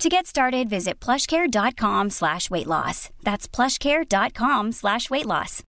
[0.00, 3.08] To get started, visit plushcare.com slash weight loss.
[3.22, 5.62] That's plushcare.com slash weight loss.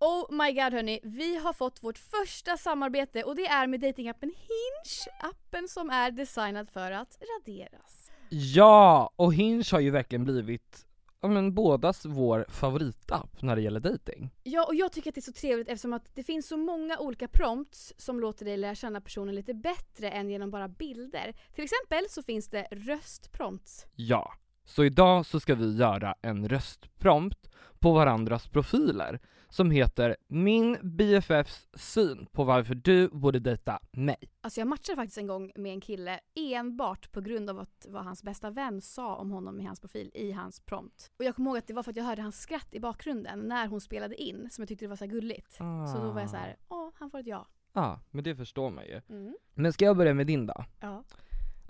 [0.00, 4.28] Oh my god hörni, vi har fått vårt första samarbete och det är med datingappen
[4.28, 5.30] Hinge.
[5.30, 8.10] Appen som är designad för att raderas.
[8.28, 10.86] Ja, och Hinge har ju verkligen blivit
[11.22, 14.30] ja, men bådas vår favoritapp när det gäller dating.
[14.42, 16.98] Ja, och jag tycker att det är så trevligt eftersom att det finns så många
[16.98, 21.34] olika prompts som låter dig lära känna personen lite bättre än genom bara bilder.
[21.54, 23.86] Till exempel så finns det röstprompts.
[23.94, 24.32] Ja,
[24.64, 27.51] så idag så ska vi göra en röstprompt
[27.82, 34.16] på varandras profiler som heter Min BFFs syn på varför du borde dejta mig.
[34.40, 38.04] Alltså jag matchade faktiskt en gång med en kille enbart på grund av att vad
[38.04, 41.10] hans bästa vän sa om honom i hans profil i hans prompt.
[41.18, 43.38] Och jag kommer ihåg att det var för att jag hörde hans skratt i bakgrunden
[43.38, 45.56] när hon spelade in som jag tyckte det var så gulligt.
[45.60, 45.86] Ah.
[45.86, 47.46] Så då var jag så här, åh han får ett ja.
[47.72, 49.00] Ja, men det förstår man ju.
[49.08, 49.36] Mm.
[49.54, 50.64] Men ska jag börja med din då?
[50.80, 51.04] Ja.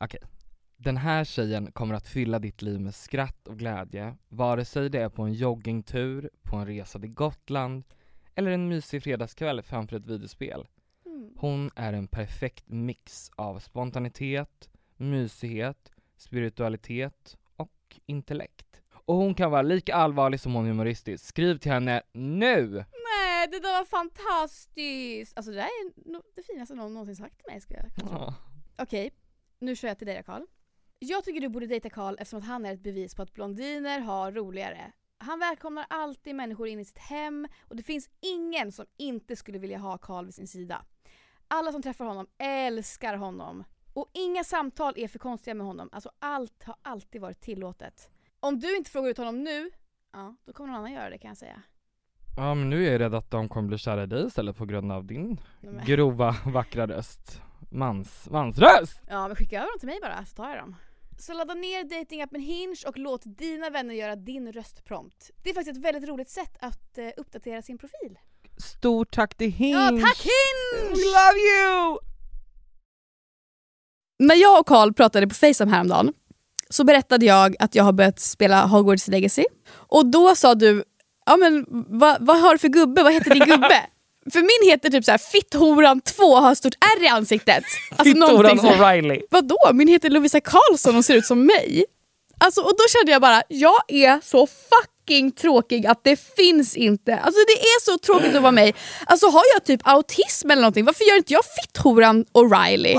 [0.01, 0.21] Okej.
[0.85, 4.99] Den här tjejen kommer att fylla ditt liv med skratt och glädje, vare sig det
[5.03, 7.85] är på en joggingtur, på en resa till Gotland
[8.35, 10.67] eller en mysig fredagskväll framför ett videospel.
[11.07, 11.35] Mm.
[11.37, 18.83] Hon är en perfekt mix av spontanitet, mysighet, spiritualitet och intellekt.
[18.93, 21.25] Och hon kan vara lika allvarlig som hon är humoristisk.
[21.27, 22.75] Skriv till henne NU!
[22.75, 25.37] Nej det där var fantastiskt!
[25.37, 28.15] Alltså det där är no- det finaste någon någonsin sagt till mig ska jag kanske
[28.17, 28.35] Ja.
[28.79, 29.11] Okej,
[29.59, 30.43] nu kör jag till dig då Karl.
[31.05, 34.01] Jag tycker du borde dejta Karl eftersom att han är ett bevis på att blondiner
[34.01, 34.93] har roligare.
[35.19, 39.59] Han välkomnar alltid människor in i sitt hem och det finns ingen som inte skulle
[39.59, 40.85] vilja ha Karl vid sin sida.
[41.49, 43.65] Alla som träffar honom älskar honom.
[43.95, 45.89] Och inga samtal är för konstiga med honom.
[45.93, 48.11] Alltså allt har alltid varit tillåtet.
[48.41, 49.71] Om du inte frågar ut honom nu,
[50.13, 51.63] ja, då kommer någon annan göra det kan jag säga.
[52.37, 54.65] Ja men nu är jag rädd att de kommer bli kära i dig istället på
[54.67, 57.43] grund av din Nej, grova, vackra röst.
[57.71, 59.03] Mans, mansröst!
[59.09, 60.77] Ja men skicka över dem till mig bara så tar jag dem.
[61.23, 65.31] Så ladda ner datingappen Hinge och låt dina vänner göra din röstprompt.
[65.43, 68.19] Det är faktiskt ett väldigt roligt sätt att eh, uppdatera sin profil.
[68.57, 69.79] Stort tack till Hinge!
[69.79, 70.89] Ja, tack Hinge!
[70.89, 71.99] We love you!
[74.19, 76.13] När jag och Karl pratade på Facetime häromdagen
[76.69, 79.45] så berättade jag att jag har börjat spela Hogwarts Legacy.
[79.73, 80.85] Och då sa du,
[81.27, 83.03] ja men vad, vad har du för gubbe?
[83.03, 83.87] Vad heter din gubbe?
[84.33, 87.65] för min heter typ såhär Fitthoran 2 har ett stort R i ansiktet.
[87.91, 89.21] Alltså Fitthoran O'Reilly.
[89.31, 89.59] Vadå?
[89.73, 91.85] Min heter Lovisa Karlsson och ser ut som mig.
[92.39, 97.19] Alltså, och då kände jag bara, jag är så fucking tråkig att det finns inte.
[97.19, 98.75] Alltså det är så tråkigt att vara mig.
[99.07, 102.97] Alltså har jag typ autism eller någonting, varför gör inte jag Fitthoran O'Reilly?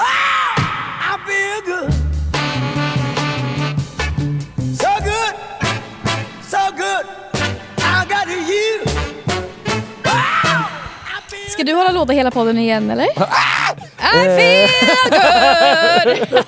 [11.64, 13.06] Ska du hålla låda hela podden igen eller?
[14.16, 14.70] I feel
[15.10, 16.28] good!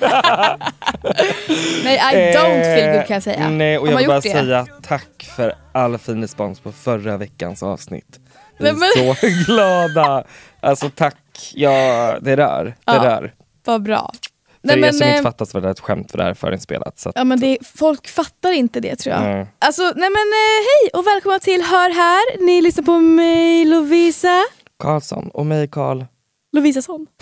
[1.84, 3.36] Nej, I don't feel good kan jag säga.
[3.44, 4.30] Eh, Nej, och jag vill bara det?
[4.30, 8.18] säga tack för all fin respons på förra veckans avsnitt.
[8.58, 10.24] Vi är men- så glada!
[10.60, 11.72] Alltså tack, ja
[12.20, 13.04] det rör, det Ja.
[13.04, 13.34] rör.
[13.64, 14.12] Vad bra.
[14.60, 16.24] För Nej, er men, som eh, inte fattar så var det ett skämt för det
[16.24, 16.98] här är förinspelat.
[16.98, 19.22] Så att, Ja men det, folk fattar inte det tror jag.
[19.22, 19.46] Nej.
[19.58, 22.46] Alltså nej men eh, hej och välkomna till Hör här.
[22.46, 24.44] Ni lyssnar på mig Lovisa.
[24.78, 26.04] Karlsson och mig Karl.
[26.52, 27.06] Lovisasson.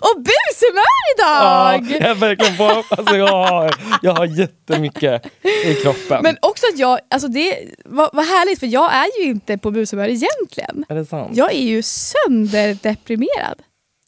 [0.00, 0.84] Och bushumör
[1.18, 1.90] Ja, idag!
[1.90, 5.26] jag är verkligen på, alltså jag, har, jag har jättemycket
[5.64, 6.20] i kroppen.
[6.22, 9.70] Men också att jag, alltså det, vad, vad härligt för jag är ju inte på
[9.70, 10.84] bushumör egentligen.
[10.88, 11.36] är det sant?
[11.36, 13.62] Jag är ju sönderdeprimerad.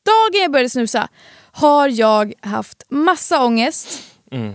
[0.05, 1.09] Dagen jag började snusa
[1.53, 4.03] har jag haft massa ångest.
[4.31, 4.55] Mm.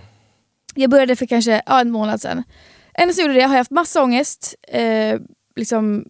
[0.75, 2.43] Jag började för kanske ja, en månad sedan.
[2.93, 4.55] Ända sedan jag gjorde det har jag haft massa ångest.
[4.67, 5.19] Eh,
[5.55, 6.05] liksom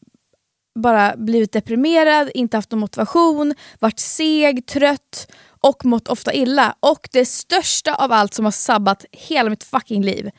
[0.75, 5.31] bara blivit deprimerad, inte haft någon motivation, varit seg, trött
[5.61, 6.75] och mått ofta illa.
[6.79, 10.29] Och det största av allt som har sabbat hela mitt fucking liv,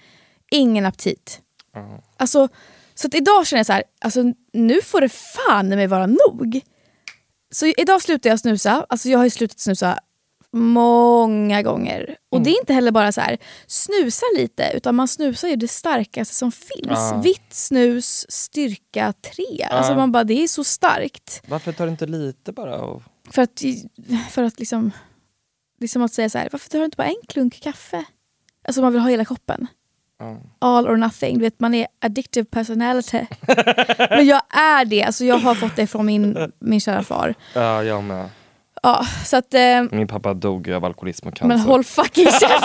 [0.50, 1.40] ingen aptit.
[2.16, 2.48] Alltså,
[2.94, 4.22] så idag känner jag så här, alltså,
[4.52, 6.60] nu får det fan mig vara nog.
[7.50, 9.98] Så idag slutar jag snusa, alltså jag har slutat snusa
[10.56, 12.16] många gånger.
[12.30, 15.68] Och det är inte heller bara så här snusa lite, utan man snusar ju det
[15.68, 16.86] starkaste som finns.
[16.88, 17.20] Ja.
[17.24, 19.64] Vitt snus, styrka 3.
[19.70, 21.42] Alltså man bara, det är så starkt.
[21.48, 22.80] Varför tar du inte lite bara?
[22.80, 23.02] Och...
[23.30, 23.62] För att,
[24.30, 24.90] för att liksom,
[25.78, 28.04] det är som att säga så här, varför tar du inte bara en klunk kaffe?
[28.68, 29.66] Alltså man vill ha hela koppen.
[30.58, 33.26] All or nothing, du vet man är addictive personality.
[34.10, 37.34] Men jag är det, alltså jag har fått det från min, min kära far.
[37.54, 38.28] Ja, jag med.
[38.86, 39.60] Ja, så att, eh,
[39.90, 41.56] Min pappa dog av alkoholism och cancer.
[41.56, 42.48] men håll fucking käften!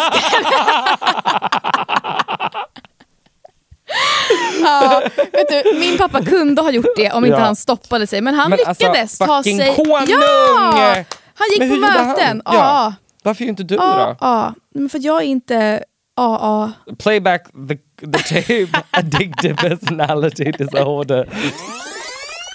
[4.64, 5.02] ja,
[5.32, 7.46] vet du, min pappa kunde ha gjort det om inte Ja.
[7.46, 9.76] han stoppade sig, men han Men alltså, lyckades ta fucking sig...
[9.76, 10.06] konung!
[10.08, 10.96] Ja!
[11.36, 12.08] Han gick Men på hur gjorde han?
[12.08, 12.42] möten.
[12.46, 12.54] Ja.
[12.56, 12.94] Ja.
[13.24, 14.26] Varför gör inte du Ja, då?
[14.26, 14.54] ja.
[14.76, 15.84] Men för jag är inte
[16.16, 16.72] AA.
[17.00, 17.78] Playback the,
[18.08, 21.30] the tape, addictive personality disorder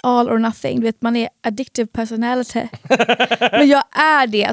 [0.07, 0.81] all or nothing.
[0.81, 2.61] Du vet, man är addictive personality.
[3.53, 4.53] men jag är det.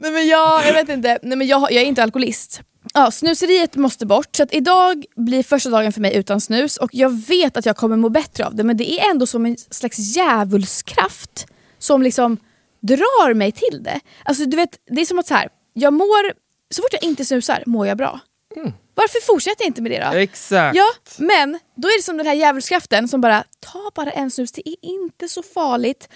[0.00, 2.60] Nej, men jag, jag vet inte, Nej, men jag, jag är inte alkoholist.
[2.94, 6.90] Ja, snuseriet måste bort, så att idag blir första dagen för mig utan snus och
[6.92, 9.56] jag vet att jag kommer må bättre av det men det är ändå som en
[9.70, 11.46] slags djävulskraft
[11.78, 12.36] som liksom
[12.80, 14.00] drar mig till det.
[14.24, 16.32] Alltså du vet, det är som att så här, jag mår,
[16.74, 18.20] så fort jag inte snusar mår jag bra.
[18.56, 18.72] Mm.
[18.94, 20.16] Varför fortsätter jag inte med det då?
[20.18, 20.76] Exakt.
[20.76, 20.84] Ja,
[21.18, 24.68] men då är det som den här djävulskraften som bara, ta bara en snus, det
[24.68, 26.08] är inte så farligt.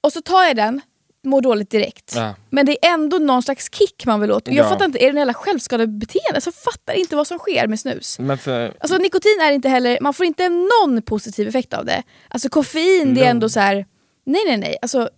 [0.00, 0.80] Och så tar jag den,
[1.24, 2.12] mår dåligt direkt.
[2.16, 2.34] Ja.
[2.50, 4.46] Men det är ändå någon slags kick man vill åt.
[4.48, 4.68] Jag Ja.
[4.68, 6.40] fattar inte, är det en jävla självskadebeteende?
[6.40, 8.18] Så jag fattar inte vad som sker med snus.
[8.18, 12.02] Men för, Alltså nikotin är inte heller, man får inte någon positiv effekt av det.
[12.28, 13.86] Alltså koffein det är ändå så här.
[14.26, 14.76] nej nej nej.
[14.82, 15.10] Alltså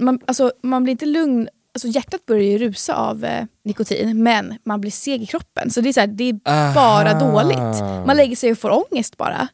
[0.00, 4.58] man, alltså, man blir inte lugn, alltså hjärtat börjar ju rusa av eh, nikotin men
[4.64, 5.70] man blir seg i kroppen.
[5.70, 8.06] Så det är, så här, det är bara dåligt.
[8.06, 9.48] Man lägger sig och får ångest bara.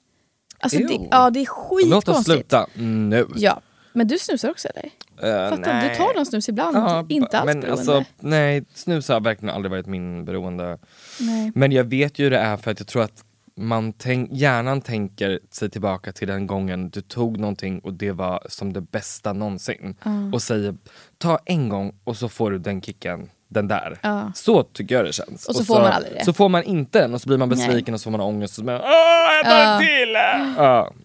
[0.60, 2.50] Alltså det, ja, det är låt oss skitkonstigt.
[2.50, 3.26] sluta nu.
[3.36, 3.60] Ja.
[3.92, 4.84] Men du snusar också eller?
[4.84, 7.72] Uh, Fattar, du tar någon snus ibland, inte alls men beroende.
[7.72, 10.78] alltså, Nej, snus har verkligen aldrig varit min beroende.
[11.20, 11.52] Nej.
[11.54, 13.24] Men jag vet ju hur det är för att jag tror att
[13.56, 18.46] man tänk, hjärnan tänker sig tillbaka till den gången du tog någonting och det var
[18.48, 19.96] som det bästa någonsin.
[20.32, 20.74] Och säger
[21.18, 23.98] ta en gång och så får du den kicken, den där.
[24.02, 24.32] Ja.
[24.34, 25.46] Så tycker jag det känns.
[25.48, 26.24] Och så får man aldrig det.
[26.24, 27.94] Så får man inte den och så blir man besviken Nej.
[27.94, 29.74] och så får man ångest och så bara, Åh, jag tar Ja.
[29.74, 30.16] en till!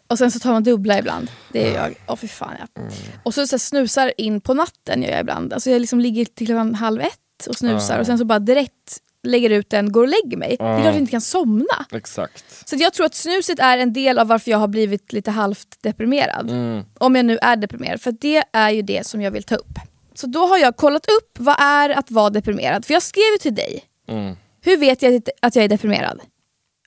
[0.07, 1.31] Och sen så tar man dubbla ibland.
[1.51, 1.95] Det är jag.
[2.07, 2.81] Åh fy fan ja.
[2.81, 2.94] Mm.
[3.24, 5.53] Och så, så här, snusar in på natten gör jag ibland.
[5.53, 8.98] Alltså jag liksom ligger till klockan halv ett och snusar och sen så bara direkt
[9.25, 10.50] lägger ut den, går och lägger mig.
[10.60, 11.86] Det är klart jag inte kan somna.
[11.92, 12.68] Exakt.
[12.69, 15.81] Så jag tror att snuset är en del av varför jag har blivit lite halvt
[15.83, 16.51] deprimerad.
[16.51, 16.83] Mm.
[16.98, 19.80] Om jag nu är deprimerad, för det är ju det som jag vill ta upp.
[20.13, 22.86] Så då har jag kollat upp vad är att vara deprimerad.
[22.86, 24.36] För jag skrev ju till dig, Mm.
[24.62, 26.19] hur vet jag att jag är deprimerad?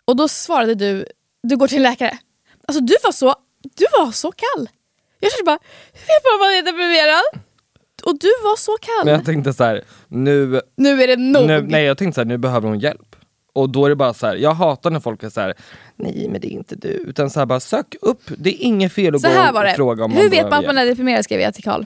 [0.05, 1.07] Och då svarade du,
[1.43, 2.19] du går till en läkare.
[2.69, 3.35] Alltså du var så,
[3.77, 4.69] du var så kall.
[5.21, 5.59] Jag kände bara,
[5.93, 7.48] hur vet man om man är deprimerad?
[8.09, 9.05] Och du var så kall.
[9.05, 11.47] Men jag tänkte så här, nu nu är det nog.
[11.47, 13.17] Nu, nej jag tänkte så här, nu behöver hon hjälp.
[13.53, 15.55] Och då är det bara så här, jag hatar när folk är så här,
[15.97, 16.89] nej men det är inte du.
[16.89, 19.61] Utan så här, bara sök upp, det är inget fel att Så gå här var
[19.61, 19.75] och det.
[19.75, 21.85] fråga om Hur vet man att man är deprimerad skrev jag till Karl.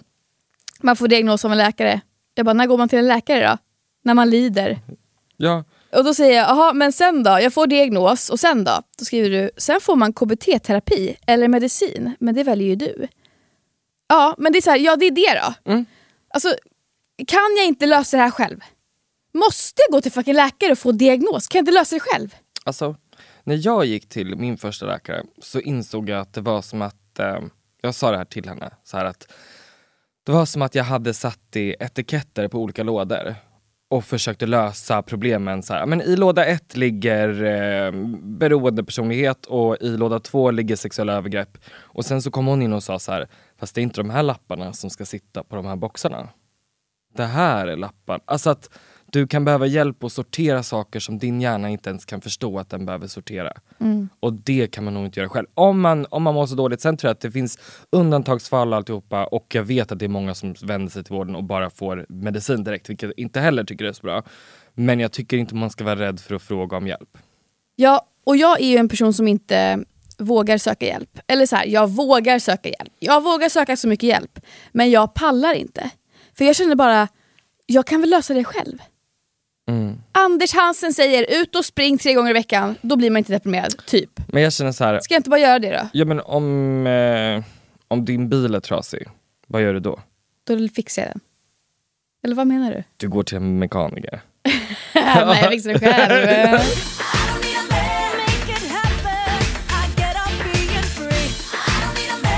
[0.80, 2.00] Man får diagnos av en läkare.
[2.34, 3.58] Jag bara, när går man till en läkare då?
[4.04, 4.78] När man lider.
[5.36, 5.64] Ja,
[5.96, 7.30] Och då säger jag, jaha men sen då?
[7.30, 8.72] Jag får diagnos och sen då?
[8.98, 13.06] Då skriver du, sen får man KBT-terapi eller medicin, men det väljer ju du.
[14.08, 15.72] Ja, men det är så här, ja det är det då.
[15.72, 15.84] Mm.
[16.32, 16.48] Alltså,
[17.26, 18.60] kan jag inte lösa det här själv?
[19.34, 21.48] Måste jag gå till fucking läkare och få diagnos?
[21.48, 22.34] Kan jag inte lösa det själv?
[22.64, 22.96] alltså
[23.44, 27.18] när jag gick till min första läkare så insåg jag att det var som att,
[27.18, 27.38] eh,
[27.80, 29.32] jag sa det här till henne, så här att
[30.26, 33.34] det var som att jag hade satt i etiketter på olika lådor
[33.90, 35.62] och försökte lösa problemen.
[35.62, 35.86] Så här.
[35.86, 41.58] Men I låda ett ligger eh, beroendepersonlighet och i låda två ligger sexuella övergrepp.
[41.74, 43.28] Och sen så kom hon in och sa så här,
[43.62, 46.28] fast det är inte de här lapparna som ska sitta på de här boxarna.
[47.16, 48.20] Det här är lappar.
[48.24, 48.70] Alltså att
[49.12, 52.70] du kan behöva hjälp att sortera saker som din hjärna inte ens kan förstå att
[52.70, 53.52] den behöver sortera.
[53.80, 54.08] Mm.
[54.20, 55.46] Och det kan man nog inte göra själv.
[55.54, 56.80] Om man, om man mår så dåligt.
[56.80, 57.58] Sen tror jag att det finns
[57.90, 61.44] undantagsfall alltihopa och jag vet att det är många som vänder sig till vården och
[61.44, 64.22] bara får medicin direkt, vilket jag inte heller tycker är så bra.
[64.74, 67.18] Men jag tycker inte man ska vara rädd för att fråga om hjälp.
[67.76, 69.84] Ja, och jag är ju en person som inte
[70.22, 71.18] vågar söka hjälp.
[71.26, 72.92] Eller så här, jag vågar söka hjälp.
[72.98, 74.38] Jag vågar söka så mycket hjälp.
[74.72, 75.90] Men jag pallar inte.
[76.38, 77.08] För jag känner bara,
[77.66, 78.78] jag kan väl lösa det själv.
[79.68, 79.98] Mm.
[80.12, 83.86] Anders Hansen säger ut och spring tre gånger i veckan, då blir man inte deprimerad.
[83.86, 84.10] Typ.
[84.28, 85.88] Men jag känner så här, Ska jag inte bara göra det då?
[85.92, 87.44] ja, men om, eh,
[87.88, 89.08] om din bil är trasig,
[89.46, 90.00] vad gör du då?
[90.44, 91.20] Då fixar jag den.
[92.24, 92.84] Eller vad menar du?
[92.96, 94.20] Du går till en mekaniker.
[94.94, 96.60] Nej, jag fixar det själv.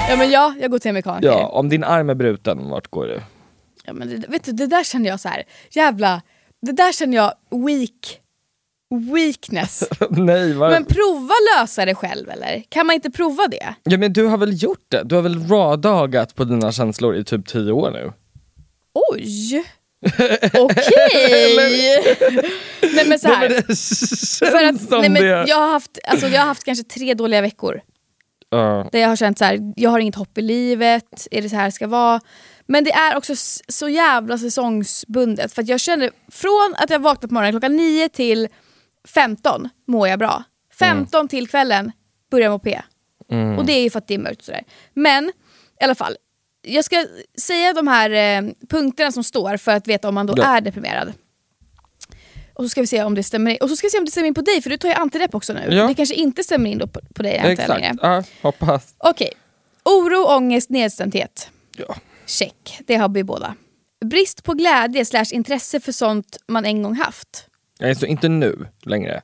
[0.08, 1.28] Ja men ja, jag går till en mekaniker.
[1.28, 3.20] Ja, om din arm är bruten, vart går du?
[3.84, 5.42] Ja, men det, vet du, det där känner jag så här.
[5.70, 6.22] jävla,
[6.62, 8.20] det där känner jag weak,
[9.14, 9.88] weakness.
[10.10, 10.70] Nej, vad...
[10.70, 12.62] Men prova lösa det själv eller?
[12.68, 13.74] Kan man inte prova det?
[13.82, 15.02] Ja men du har väl gjort det?
[15.04, 18.12] Du har väl rawdagat på dina känslor i typ tio år nu?
[19.12, 19.64] Oj!
[20.54, 21.56] Okej!
[22.94, 23.48] nej men så här.
[23.48, 25.44] Nej, men det känns för att, nej, men det.
[25.48, 27.80] jag, har haft, alltså, jag har haft kanske tre dåliga veckor.
[28.56, 28.88] Ja.
[28.92, 31.56] Där jag har känt så här, jag har inget hopp i livet, är det så
[31.56, 32.20] här det ska vara?
[32.66, 33.32] Men det är också
[33.68, 35.52] så jävla säsongsbundet.
[35.52, 38.48] För att jag känner, från att jag vaknar på morgonen klockan 9 till
[39.08, 40.42] 15 mår jag bra.
[40.78, 41.92] 15 till kvällen
[42.30, 42.80] börjar jag må P.
[43.30, 43.58] Mm.
[43.58, 44.62] Och det är ju för att det är mörkt sådär.
[44.94, 45.32] Men
[45.80, 46.16] i alla fall,
[46.62, 47.06] jag ska
[47.40, 50.56] säga de här eh, punkterna som står för att veta om man då Ja.
[50.56, 51.12] är deprimerad.
[52.54, 53.58] Och så ska vi se om det stämmer in.
[53.60, 54.94] Och så ska vi se om det stämmer in på dig, för du tar ju
[54.94, 55.74] antidepp också nu.
[55.74, 55.86] Ja.
[55.86, 57.52] Det kanske inte stämmer in på, på dig längre.
[57.52, 58.94] Exakt, ja, hoppas.
[58.98, 59.32] Okej.
[59.84, 61.50] Oro, ångest, nedstämdhet.
[61.76, 61.96] Ja.
[62.26, 62.78] Check.
[62.86, 63.54] Det har vi båda.
[64.04, 67.48] Brist på glädje slash intresse för sånt man en gång haft.
[67.78, 69.22] Jag så inte nu längre.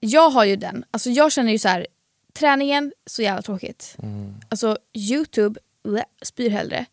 [0.00, 0.84] Jag har ju den.
[0.90, 1.86] Alltså jag känner ju så här.
[2.32, 3.96] träningen, så jävla tråkigt.
[4.02, 4.34] Mm.
[4.48, 6.86] Alltså youtube, bleh, spyr hellre.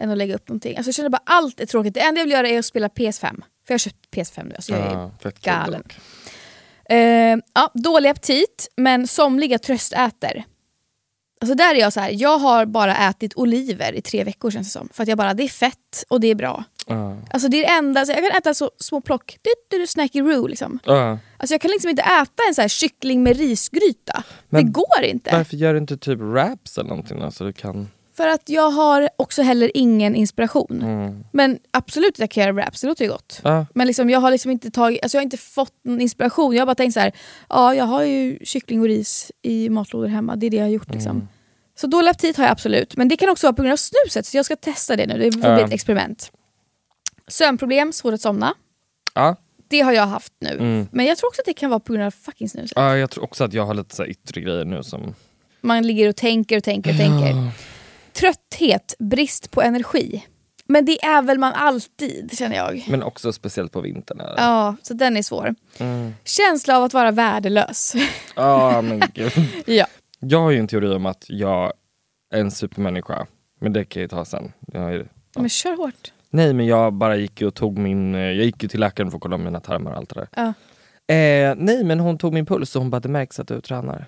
[0.00, 0.76] Än att lägga upp någonting.
[0.76, 1.94] Alltså jag känner bara allt är tråkigt.
[1.94, 3.42] Det enda jag vill göra är att spela PS5.
[3.66, 5.82] För jag har köpt PS5 nu, alltså jag är Ja, galen.
[6.88, 10.44] Eh, ja, dålig aptit, men somliga tröstäter.
[11.40, 12.10] Alltså där är jag så här.
[12.12, 14.88] jag har bara ätit oliver i tre veckor känns det som.
[14.92, 16.64] För att jag bara, det är fett och det är bra.
[16.86, 17.16] Ja.
[17.30, 19.86] Alltså det är det enda, alltså jag kan äta så små plock, du, du, du,
[19.86, 20.78] snacky roo liksom.
[20.84, 21.18] Ja.
[21.38, 24.22] Alltså jag kan liksom inte äta en så här kyckling med risgryta.
[24.48, 25.36] Men det går inte.
[25.36, 27.88] Varför gör du inte typ raps eller någonting då, så du kan...
[28.16, 30.82] För att jag har också heller ingen inspiration.
[30.82, 31.24] Mm.
[31.32, 33.40] Men absolut jag kan göra raps, det låter ju gott.
[33.44, 33.66] Ja.
[33.74, 36.54] Men liksom, jag har liksom inte tagit, alltså jag har inte fått någon inspiration.
[36.54, 37.12] Jag har bara tänkt så här,
[37.48, 40.70] ja jag har ju kyckling och ris i matlådor hemma, det är det jag har
[40.70, 40.94] gjort.
[40.94, 41.16] Liksom.
[41.16, 41.28] Mm.
[41.78, 44.26] Så dålig aptit har jag absolut, men det kan också vara på grund av snuset,
[44.26, 45.18] så jag ska testa det nu.
[45.18, 46.32] Det får bli ett experiment.
[47.28, 48.54] Sömnproblem, svårt att somna.
[49.14, 49.36] Ja.
[49.68, 50.50] Det har jag haft nu.
[50.50, 50.88] Mm.
[50.92, 52.72] Men jag tror också att det kan vara på grund av fucking snuset.
[52.76, 55.14] ja, jag tror också att jag har lite så yttre grejer nu som...
[55.60, 57.50] Man ligger och tänker och tänker och tänker.
[58.16, 60.24] Trötthet, brist på energi.
[60.68, 62.84] Men det är väl man alltid känner jag.
[62.88, 64.18] Men också speciellt på vintern.
[64.18, 64.34] Det.
[64.36, 65.54] Ja, så den är svår.
[65.78, 66.14] Mm.
[66.24, 67.94] Känsla av att vara värdelös.
[68.36, 69.32] Ja, men gud.
[69.66, 69.86] ja.
[70.20, 71.72] Jag har ju en teori om att jag
[72.34, 73.26] är en supermänniska.
[73.60, 74.52] Men det kan jag ju ta sen.
[74.72, 75.06] Ju...
[75.36, 76.12] Men kör hårt.
[76.30, 79.16] Nej men jag bara gick och tog min, eh, jag gick ju till läkaren för
[79.18, 80.28] att kolla mina tarmar och allt det där.
[80.36, 80.52] Ja.
[81.14, 84.06] Eh, nej men hon tog min puls och hon bara det märks att du tränar.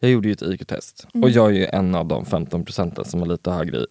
[0.00, 1.06] Jag gjorde ju ett IQ-test.
[1.14, 1.24] Mm.
[1.24, 3.86] Och jag är ju en av de 15 procenten som har lite högre i.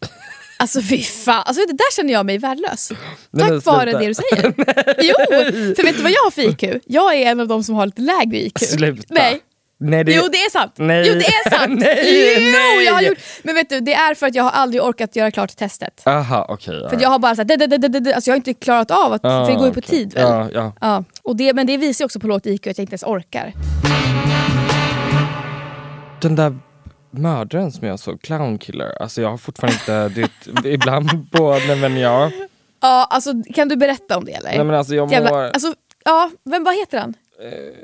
[0.58, 2.92] Alltså fy fan, alltså, det där känner jag mig värdelös.
[3.32, 4.54] Nej, Tack vare det du säger.
[5.02, 5.16] jo,
[5.76, 6.82] för vet du vad jag har för IQ?
[6.86, 8.60] Jag är en av de som har lite lägre IQ.
[8.60, 9.04] Sluta.
[9.10, 9.42] Nej.
[9.78, 10.14] Nej, det...
[10.14, 10.74] Jo det är sant!
[10.76, 11.08] Nej.
[11.08, 11.80] Jo det är sant!
[11.80, 12.86] Nej, jo, nej.
[12.86, 13.18] Jag har gjort...
[13.44, 16.02] Men vet du, det är för att jag har aldrig orkat göra klart testet.
[16.06, 16.80] Aha, okej.
[16.84, 16.90] ja.
[16.90, 19.68] För jag har bara såhär, alltså jag har inte klarat av att, för det går
[19.68, 19.98] ju på okej.
[20.00, 20.24] tid väl?
[20.24, 20.74] Ja, ja.
[20.82, 23.04] Ja, och det, men det visar ju också på lågt IQ att jag inte ens
[23.04, 23.54] orkar.
[26.26, 26.56] Den där
[27.12, 30.10] mördaren som jag såg, Clown Killer, alltså jag har fortfarande inte,
[30.64, 32.32] det, ibland på, nej men jag,
[32.82, 34.50] Ja, alltså kan du berätta om det eller?
[34.50, 35.74] nej men alltså jag Jävla, mår, alltså,
[36.06, 37.14] ja, vem, vad heter han?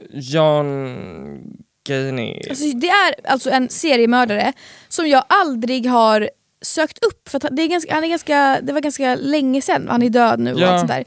[0.09, 1.53] John
[1.87, 2.41] Gainey.
[2.49, 4.53] Alltså, det är alltså en seriemördare
[4.87, 6.29] som jag aldrig har
[6.61, 7.29] sökt upp.
[7.29, 10.39] För det, är ganska, han är ganska, det var ganska länge sedan, han är död
[10.39, 10.67] nu och Ja.
[10.69, 11.03] allt sånt där.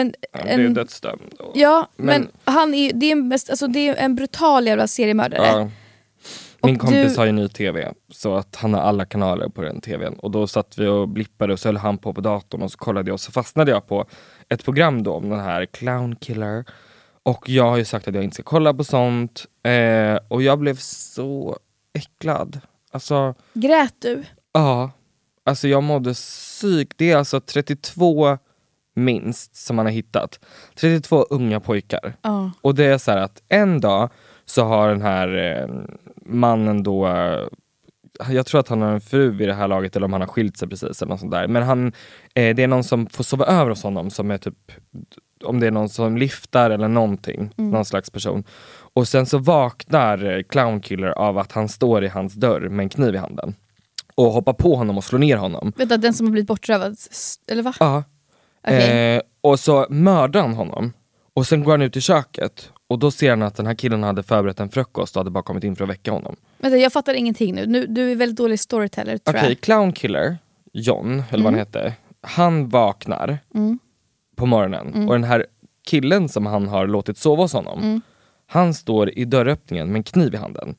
[0.00, 1.32] En, Han blev en, dödsdömd.
[1.38, 4.86] och- ja, men, men- han är, det, är mest, alltså, det är en brutal jävla
[4.86, 5.46] seriemördare.
[5.46, 5.70] Ja.
[6.62, 9.62] Min Och kompis du- har ju ny tv, så att han har alla kanaler på
[9.62, 10.14] den tvn.
[10.14, 12.78] Och då satt vi och blippade och så höll han på på datorn och så
[12.78, 14.04] kollade jag och så fastnade jag på
[14.48, 16.64] ett program då om den här Clown Killer.
[17.22, 19.44] Och jag har ju sagt att jag inte ska kolla på sånt.
[19.62, 21.56] Eh, och jag blev så
[21.94, 22.60] äcklad.
[22.92, 24.24] Alltså, Grät du?
[24.52, 24.90] ja.
[25.44, 26.88] Alltså jag mådde psyk.
[26.96, 28.38] Det är alltså 32
[28.94, 30.40] minst som man har hittat.
[30.74, 32.14] 32 unga pojkar.
[32.22, 32.50] Ja.
[32.60, 34.10] Och det är så här att en dag
[34.50, 35.68] så har den här eh,
[36.26, 37.08] mannen då
[38.28, 40.28] jag tror att han har en fru vid det här laget eller om han har
[40.28, 41.48] skilt sig precis eller något sånt där.
[41.48, 41.86] Men han,
[42.34, 44.72] eh, det är någon som får sova över hos honom som är typ
[45.44, 48.44] om det är någon som liftar eller någonting, någon slags person.
[48.94, 52.84] Och sen så vaknar eh, Clown Killer av att han står i hans dörr med
[52.84, 53.54] en kniv i handen.
[54.14, 55.72] Och hoppar på honom och slår ner honom.
[55.76, 56.96] Vänta, den som har blivit bortrövad,
[57.50, 57.74] eller va?
[57.80, 58.04] Ja.
[58.66, 59.16] Okej.
[59.16, 60.92] Eh, och så mördar han honom.
[61.34, 64.02] Och sen går han ut i köket och då ser han att den här killen
[64.02, 66.36] hade förberett en frukost och hade bara kommit in för att väcka honom.
[66.58, 67.66] Vänta, jag fattar ingenting nu.
[67.66, 67.86] nu.
[67.86, 69.54] Du är väldigt dålig storyteller tror Okej.
[69.54, 70.38] Clown Killer,
[70.72, 73.38] John, eller vad han hette, han vaknar
[74.36, 75.46] på morgonen och den här
[75.86, 78.00] killen som han har låtit sova hos honom,
[78.46, 80.74] han står i dörröppningen med en kniv i handen.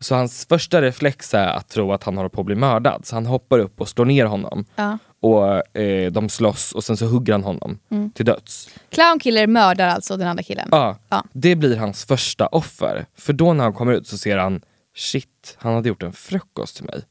[0.00, 3.16] Så hans första reflex är att tro att han håller på att bli mördad, så
[3.16, 4.64] han hoppar upp och slår ner honom.
[4.76, 4.98] Ja.
[5.22, 7.78] Och eh, de slåss och sen så hugger han honom
[8.14, 8.68] till döds.
[8.90, 10.68] Clown Killer mördar alltså den andra killen.
[10.70, 11.24] Ja, Ja.
[11.32, 13.06] det blir hans första offer.
[13.16, 14.60] För då när han kommer ut så ser han,
[14.96, 17.02] shit, han hade gjort en frukost till mig.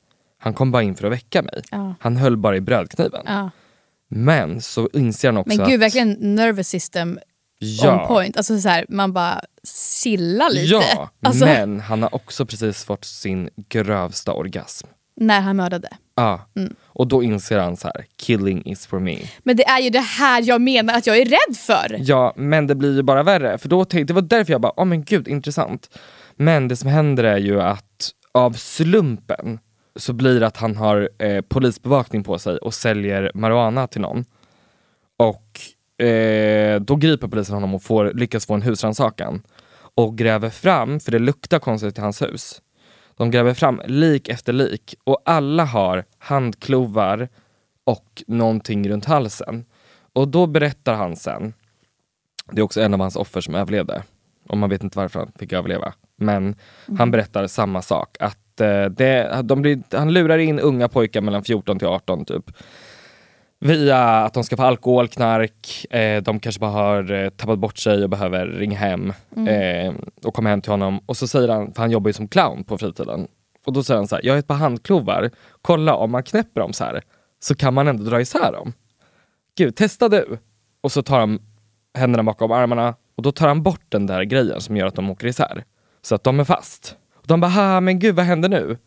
[0.41, 1.61] Han kom bara in för att väcka mig.
[1.71, 1.95] Ja.
[1.99, 3.21] Han höll bara i brödkniven.
[3.25, 3.49] Ja.
[4.09, 5.81] Men så inser han också Men gud, att...
[5.81, 7.19] verkligen nervous system
[7.59, 8.37] ja, on point.
[8.37, 9.41] Alltså så här, man bara
[10.03, 10.73] chillar lite.
[10.73, 14.87] Ja, alltså, men han har också precis fått sin grövsta orgasm.
[15.15, 15.89] När han mördade.
[16.19, 16.39] Ja.
[16.55, 16.75] Mm.
[16.85, 19.17] Och då inser han så här: killing is for me.
[19.43, 21.97] Men det är ju det här jag menar att jag är rädd för.
[21.99, 23.57] Ja, men det blir ju bara värre.
[23.57, 25.99] För då tänkte, det var därför jag bara, åh men gud intressant.
[26.35, 29.59] Men det som händer är ju att av slumpen
[29.95, 34.25] så blir det att han har eh, polisbevakning på sig och säljer marijuana till någon.
[35.17, 39.41] Och eh, då griper polisen honom och får, lyckas få en husrannsakan.
[39.95, 42.61] Och gräver fram, för det luktar konstigt i hans hus.
[43.19, 47.29] De gräver fram lik efter lik och alla har handklovar
[47.83, 49.65] och någonting runt halsen.
[50.13, 51.53] Och då berättar han sen,
[52.51, 54.03] det är också en av hans offer som överlevde,
[54.49, 55.93] och man vet inte varför han fick överleva.
[56.15, 56.55] Men
[56.97, 61.43] han berättar samma sak, att eh, det, de blir, han lurar in unga pojkar mellan
[61.43, 62.51] 14 till 18 typ.
[63.61, 67.77] Via att de ska få alkohol, knark, eh, de kanske bara har eh, tappat bort
[67.77, 69.13] sig och behöver ringa hem
[69.47, 70.99] eh, och komma hem till honom.
[71.05, 73.27] Och så säger han, för han jobbar ju som clown på fritiden.
[73.65, 75.29] Och då säger han så här, jag har ett par handklovar,
[75.61, 77.01] kolla om man knäpper dem så här
[77.39, 78.73] så kan man ändå dra isär dem.
[79.57, 80.37] Gud, testa du!
[80.81, 81.39] Och så tar han
[81.97, 85.09] händerna bakom armarna och då tar han bort den där grejen som gör att de
[85.09, 85.63] åker isär.
[86.01, 86.95] Så att de är fast.
[87.15, 88.77] Och de bara, "Ha, men gud vad händer nu?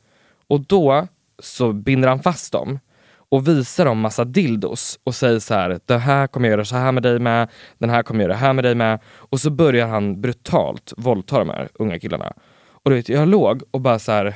[0.49, 1.07] Och då
[1.39, 2.79] så binder han fast dem
[3.33, 6.77] och visar dem massa dildos och säger så här, den här kommer jag göra så
[6.77, 9.01] här med dig med, den här kommer jag göra det här med dig med.
[9.17, 12.33] Och så börjar han brutalt våldta de här unga killarna.
[12.85, 14.35] Och du vet, jag låg och bara så här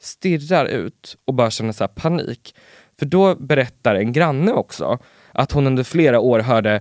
[0.00, 2.54] stirrar ut och bara känner så panik.
[2.98, 4.98] För då berättar en granne också
[5.32, 6.80] att hon under flera år hörde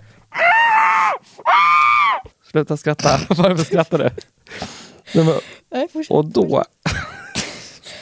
[2.52, 4.10] Sluta skratta, varför skrattar du?
[6.10, 6.64] Och då...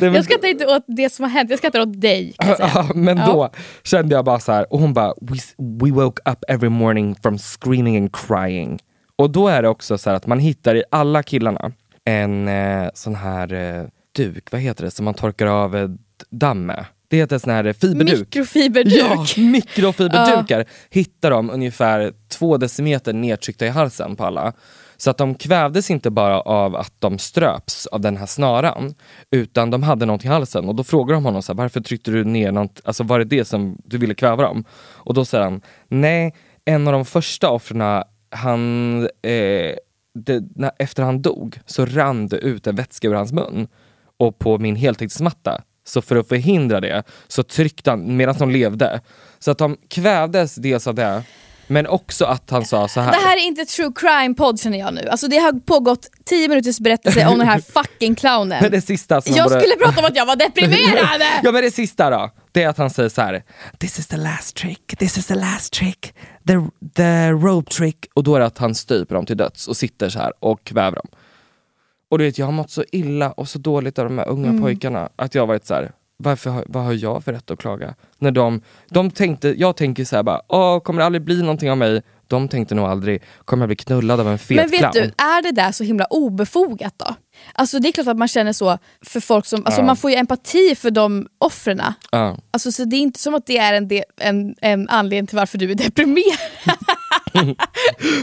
[0.10, 2.36] Var- Jag skrattar inte åt det som har hänt, jag skrattar åt dig.
[2.60, 3.26] Ja, men Ja.
[3.26, 3.50] då
[3.84, 7.38] kände jag bara så här, och hon bara we, we woke up every morning from
[7.38, 8.80] screaming and crying.
[9.16, 11.72] Och då är det också så här att man hittar i alla killarna
[12.06, 13.84] en eh, sån här eh,
[14.16, 15.90] duk, vad heter det, som man torkar av eh,
[16.30, 16.86] damm med.
[17.08, 18.20] Det heter sån här eh, fiberduk.
[18.20, 18.94] Mikrofiberduk.
[19.00, 24.54] Ja, mikrofiberdukar hittar de ungefär två decimeter nedtryckta i halsen på alla.
[25.02, 28.96] Så att de kvävdes inte bara av att de ströps av den här snaran,
[29.32, 30.70] utan de hade någonting i halsen.
[30.70, 33.26] Och då frågar de honom så här, varför tryckte du ner något, alltså var det
[33.26, 34.64] det som du ville kväva dem?
[34.82, 36.36] Och då säger han, nej,
[36.66, 39.76] en av de första offren, han, eh,
[40.14, 43.68] det, när, efter han dog så rann det ut en vätska ur hans mun
[44.18, 45.62] och på min heltäckningsmatta.
[45.84, 49.02] Så för att förhindra det så tryckte han medan de levde.
[49.40, 51.24] Så att de kvävdes dels av det,
[51.72, 53.12] men också att han sa så här.
[53.12, 55.08] Det här är inte true crime podd känner jag nu.
[55.08, 58.58] Alltså det har pågått 10 minuters berättelse om den här fucking clownen.
[58.62, 61.22] Men det sista som Jag borde- skulle prata om att jag var deprimerad!
[61.44, 63.44] Ja men det sista då, det är att han säger så här.
[63.80, 66.14] This is the last trick, this is the last trick,
[66.48, 66.54] the,
[66.96, 68.06] the rope trick.
[68.14, 70.64] Och då är det att han stryper dem till döds och sitter så här och
[70.64, 71.08] kväver dem.
[72.12, 74.50] Och du vet, jag har mått så illa och så dåligt av de här unga
[74.50, 74.62] Mm.
[74.62, 75.92] pojkarna att jag har varit så här.
[76.24, 77.96] Varför vad har jag för rätt att klaga?
[78.20, 81.72] När de, de tänkte, jag tänker så här bara, Åh, kommer det aldrig bli någonting
[81.72, 82.02] av mig?
[82.28, 84.92] De tänkte nog aldrig, kommer jag bli knullad av en fet Men vet clown?
[84.94, 87.16] du, är det där så himla obefogat då?
[87.54, 89.86] Alltså det är klart att man känner så för folk som, alltså Ja.
[89.86, 91.82] man får ju empati för de offren.
[92.12, 92.38] Ja.
[92.52, 93.90] Alltså så det är inte som att det är en,
[94.22, 96.38] en, en anledning till varför du är deprimerad.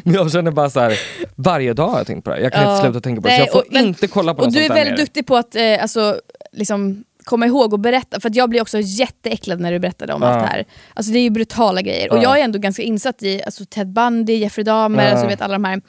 [0.05, 0.99] Men jag känner bara så här,
[1.37, 2.41] varje dag har jag tänkt på det.
[2.41, 2.77] Jag kan Ja.
[2.77, 3.35] inte sluta tänka på det.
[3.35, 4.99] Så jag får och- men- inte kolla på Och något du är sånt där väldigt
[4.99, 5.05] mer.
[5.05, 6.21] duktig på att eh, alltså,
[6.53, 10.23] liksom, komma ihåg och berätta, för att jag blir också jätteäcklad när du berättade om
[10.23, 10.29] Ja.
[10.29, 10.65] allt det här.
[10.95, 12.11] Alltså det är ju brutala grejer.
[12.13, 12.23] Och Ja.
[12.23, 15.11] jag är ändå ganska insatt i alltså, Ted Bundy, Jeffrey Dahmer, Ja.
[15.11, 15.81] alltså, vet alla de här.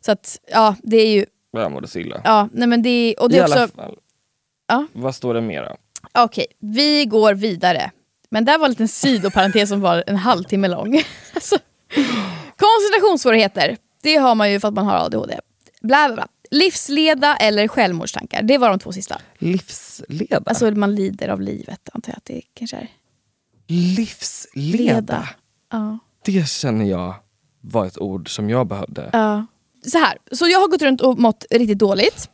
[0.00, 2.20] Så att ja, det är ju, Jag mådde så illa.
[2.24, 3.94] ja, nej men det och det I är alla också, fall.
[4.68, 4.86] Ja.
[4.92, 5.76] Vad står det mera?
[6.18, 7.90] okej, vi går vidare.
[8.30, 11.02] Men där var en liten sidoparentes som var en halvtimme lång.
[11.34, 11.56] alltså,
[12.56, 15.38] koncentrationssvårigheter, det har man ju för att man har ADHD.
[15.82, 16.26] Bla bla bla.
[16.50, 19.20] Livsleda eller självmordstankar, det var de två sista.
[19.38, 20.42] Livsleda?
[20.46, 22.88] Alltså man lider av livet antar jag att det kanske är.
[23.66, 24.94] Livsleda?
[24.94, 25.28] Leda.
[25.70, 25.98] Ja.
[26.24, 27.14] Det känner jag
[27.60, 29.10] var ett ord som jag behövde.
[29.12, 29.46] Ja.
[29.86, 32.30] Så här, så jag har gått runt och mått riktigt dåligt.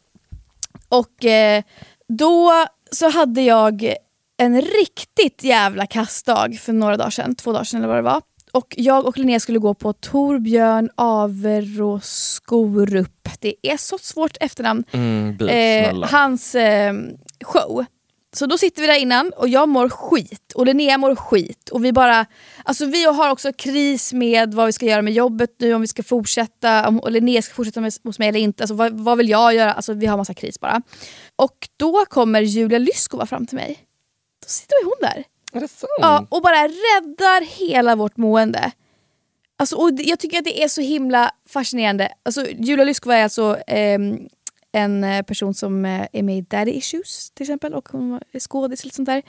[0.89, 1.63] Och eh,
[2.09, 3.95] då så hade jag
[4.37, 8.23] en riktigt jävla kastdag för några dagar sedan, två dagar sedan eller vad det var.
[8.55, 13.29] Och jag och Linnea skulle gå på Torbjörn Averoskorup.
[13.41, 14.85] Det är så svårt efternamn.
[14.93, 16.95] Mm, byt, Eh, hans eh,
[17.45, 17.85] show.
[18.37, 21.69] Så då sitter vi där innan och jag mår skit och Linnea mår skit.
[21.69, 22.27] Och vi bara,
[22.65, 25.87] alltså vi har också kris med vad vi ska göra med jobbet nu, om vi
[25.87, 28.63] ska fortsätta, om Linnea ska fortsätta med, hos mig eller inte.
[28.63, 29.73] Alltså vad, vad vill jag göra?
[29.73, 30.83] Alltså vi har massa kris bara.
[31.37, 33.79] Och då kommer Julia Lyskova fram till mig.
[34.43, 35.25] Då sitter hon där.
[35.55, 35.91] Är det sant?
[36.01, 38.73] Ja, och bara räddar hela vårt mående.
[39.57, 42.09] Alltså, och jag tycker att det är så himla fascinerande.
[42.23, 44.19] Alltså, Julia Lyskova är alltså ehm,
[44.73, 48.41] en eh, person som eh, är med i Daddy Issues till exempel och hon är
[48.41, 49.23] skådis eller sånt där.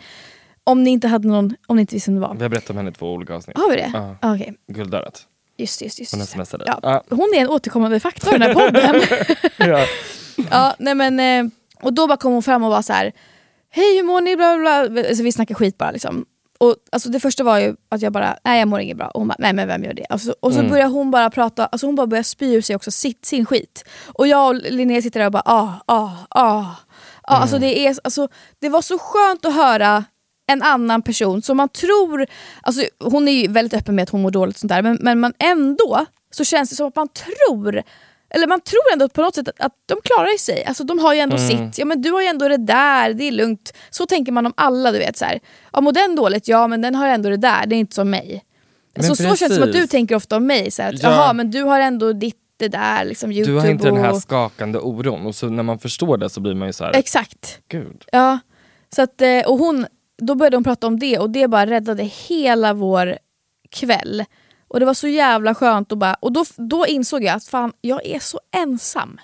[0.64, 2.36] Om ni inte hade någon, om ni inte visste vem det var.
[2.36, 3.58] Vi har berättat om henne i två olika avsnitt.
[3.58, 3.92] Har vi det?
[3.94, 4.16] Ja.
[4.22, 5.28] Ah, Okej, Guldörat.
[5.58, 6.16] just just just.
[6.16, 6.64] Hon smsade.
[6.68, 6.80] Ja.
[6.84, 7.04] Ja.
[7.10, 9.02] Hon är en återkommande faktor i den här podden.
[9.70, 9.86] Ja.
[10.52, 13.12] ja, nej men, eh, och då bara kom hon fram och var så här.
[13.76, 14.36] Hej hur mår ni?
[14.36, 15.08] Bla, bla, bla.
[15.08, 16.26] Alltså, vi snackar skit bara liksom.
[16.58, 19.08] Och, alltså, det första var ju att jag bara, nej jag mår inget bra.
[19.08, 20.06] Och hon bara, nej men vem gör det?
[20.10, 20.72] Alltså, och så Mm.
[20.72, 23.84] börjar hon bara prata, alltså hon bara börjar spy ur sig också sitt, sin skit.
[24.06, 26.66] Och jag och Linnea sitter där och bara, ah, ah, ah.
[27.24, 28.28] ah alltså, det, är, alltså,
[28.60, 30.04] det var så skönt att höra
[30.48, 32.26] en annan person som man tror,
[32.62, 35.20] alltså hon är ju väldigt öppen med att hon mår dåligt sånt där, men, men
[35.20, 37.84] man ändå så känns det som att man tror
[38.36, 41.14] eller man tror ändå på något sätt att, att de klarar sig, alltså de har
[41.14, 43.74] ju ändå sitt, ja men du har ju ändå det där, det är lugnt.
[43.90, 45.40] Så tänker man om alla, du vet så här.
[45.74, 48.10] Ja mår den dåligt, ja men den har ändå det där, det är inte som
[48.10, 48.44] mig.
[48.96, 51.04] Men så, så känns det som att du tänker ofta om mig, så här, att,
[51.04, 51.10] Ja.
[51.10, 54.12] jaha men du har ändå ditt det där, liksom youtube Du har inte den här
[54.12, 54.22] och...
[54.22, 57.60] skakande oron och så när man förstår det så blir man ju så här, Exakt.
[57.68, 58.04] gud.
[58.12, 58.40] Ja,
[58.96, 59.86] så att, eh, och hon,
[60.22, 63.18] då började hon prata om det och det bara räddade hela vår
[63.72, 64.26] kväll.
[64.76, 67.74] Och det var så jävla skönt och, bara, och då, då insåg jag att fan,
[67.82, 69.20] jag är så ensam.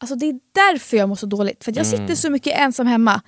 [0.00, 3.20] Alltså det är därför jag mår så dåligt, för jag sitter så mycket ensam hemma.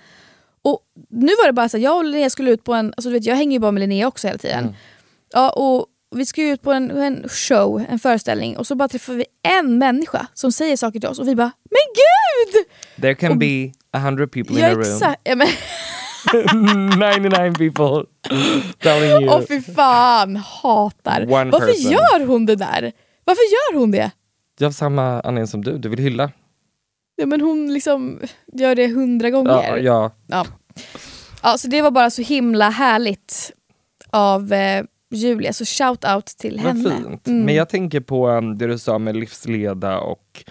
[0.63, 0.81] Och
[1.11, 3.13] nu var det bara så att jag och Linnea skulle ut på en, alltså du
[3.15, 4.75] vet jag hänger ju bara med Linnea också hela tiden.
[5.33, 8.89] Ja, och vi ska ju ut på en, en show, en föreställning och så bara
[8.89, 9.25] träffar vi
[9.59, 12.65] en människa som säger saker till oss och vi bara Men gud!
[13.03, 14.81] There can be a hundred people in Ja a room.
[14.81, 15.49] exakt, ja, men,
[16.99, 18.05] 99 people
[18.79, 19.29] telling you.
[19.35, 21.23] Åh fy fan, hatar.
[21.23, 21.93] One Varför person.
[21.93, 22.93] gör hon det där?
[23.25, 24.11] Varför gör hon det?
[24.59, 26.31] Jag har samma anledning som du, du vill hylla.
[27.17, 28.21] Ja, men hon liksom
[28.53, 29.51] gör det hundra gånger.
[29.51, 30.11] Ja, ja.
[30.27, 30.47] Ja.
[31.43, 33.53] Ja, så det var bara så himla härligt
[34.11, 36.91] av eh, Julia, så shout out till Vad henne.
[36.91, 37.27] fint.
[37.29, 37.45] Mm.
[37.45, 40.45] Men jag tänker på um, det du sa med livsleda och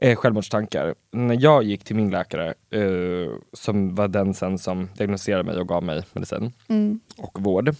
[0.00, 0.94] eh, självmordstankar.
[1.12, 5.68] När jag gick till min läkare, eh, som var den sen som diagnostiserade mig och
[5.68, 7.00] gav mig medicin Mm.
[7.18, 7.74] och vård.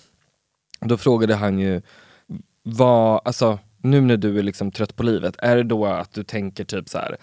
[0.81, 1.83] Då frågade han ju,
[2.63, 6.25] vad, alltså nu när du är liksom trött på livet, är det då att du
[6.25, 7.17] tänker typ så här.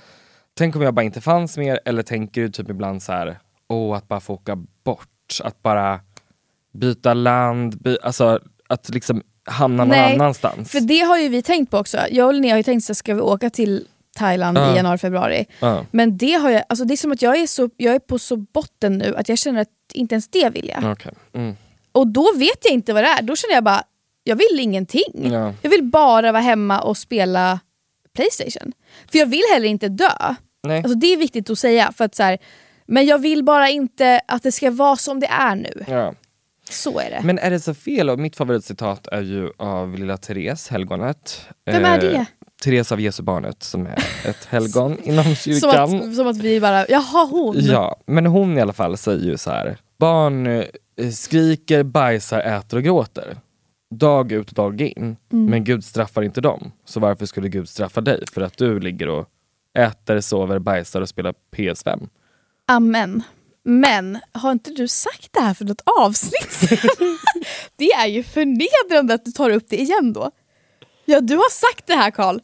[0.54, 3.98] tänk om jag bara inte fanns mer, eller tänker du typ ibland så här, åh
[3.98, 6.00] att bara få åka bort, att bara
[6.74, 10.72] byta land, by, alltså att liksom hamna någon Nej, annanstans.
[10.72, 11.98] För det har ju vi tänkt på också.
[12.12, 14.74] Jag och Linnea har ju tänkt så ska vi åka till Thailand Ja.
[14.74, 15.46] i januari, februari.
[15.60, 18.00] Ja, Men det har jag, alltså det är som att jag är, så, jag är
[18.00, 20.92] på så botten nu att jag känner att inte ens det vill jag.
[20.92, 21.14] okej.
[21.34, 21.56] Mm.
[21.92, 23.22] Och då vet jag inte vad det är.
[23.22, 23.84] Då känner jag bara,
[24.24, 25.32] jag vill ingenting.
[25.32, 25.54] Ja.
[25.62, 27.60] Jag vill bara vara hemma och spela
[28.16, 28.74] Playstation.
[29.12, 30.36] För jag vill heller inte dö.
[30.68, 30.78] Nej.
[30.78, 31.92] Alltså det är viktigt att säga.
[31.92, 32.38] För att så här,
[32.86, 35.86] men jag vill bara inte att det ska vara som det är nu.
[35.88, 36.14] Ja.
[36.70, 37.22] Så är det.
[37.24, 38.10] Men är det så fel?
[38.10, 41.46] Och mitt favoritcitat är ju av lilla Therese, helgonet.
[41.66, 42.26] Vem är det?
[42.64, 45.96] Therese av Jesu barnet som är ett helgon inom som, kyrkan.
[45.96, 47.56] att, som att vi bara, jaha hon.
[47.60, 49.78] Ja, men hon i alla fall säger ju så här.
[49.98, 50.66] Barn eh,
[51.12, 53.38] skriker, bajsar, äter och gråter.
[53.96, 55.16] Dag ut och dag in.
[55.32, 55.46] Mm.
[55.46, 56.72] Men Gud straffar inte dem.
[56.86, 58.24] Så varför skulle Gud straffa dig?
[58.32, 59.28] För att du ligger och
[59.78, 62.08] äter, sover, bajsar och spelar PS5.
[62.68, 63.24] Amen.
[63.64, 66.70] Men har inte du sagt det här för något avsnitt?
[67.76, 70.32] Det är ju förnedrande att du tar upp det igen då.
[71.06, 72.40] Ja, du har sagt det här Karl.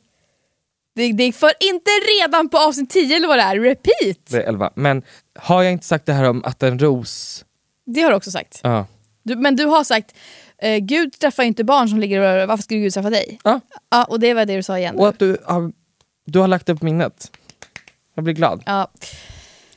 [1.00, 4.26] Det, det för inte redan på avsnitt 10 eller vad det är, repeat!
[4.30, 4.72] Det är 11.
[4.76, 5.04] Men
[5.40, 7.46] har jag inte sagt det här om att en ros
[7.86, 8.60] Det har du också sagt.
[8.64, 8.86] Ja.
[9.24, 10.16] Du, men du har sagt,
[10.62, 13.40] eh, Gud straffar inte barn som ligger och varför skulle Gud straffa dig?
[13.44, 13.60] Ja.
[13.90, 14.96] Ja, och det var det du sa igen.
[14.96, 15.72] Och att du har,
[16.26, 17.32] du har lagt det på minnet.
[18.16, 18.64] Jag blir glad.
[18.66, 18.92] Ja.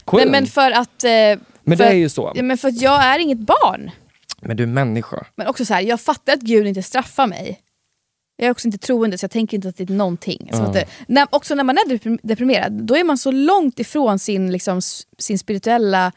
[0.04, 0.20] Cool.
[0.20, 1.04] Nej, men för att...
[1.04, 2.32] Eh, Men för, det är ju så.
[2.34, 3.90] Men för att jag är inget barn.
[4.40, 5.26] Men du är människa.
[5.36, 7.61] Men också så här, jag fattar att Gud inte straffar mig.
[8.42, 10.48] Jag är också inte troende så jag tänker inte att det är någonting.
[10.52, 10.58] Ja.
[10.58, 14.52] att när, också när man är deprim- deprimerad, då är man så långt ifrån sin,
[14.52, 14.80] liksom,
[15.18, 16.12] sin spirituella,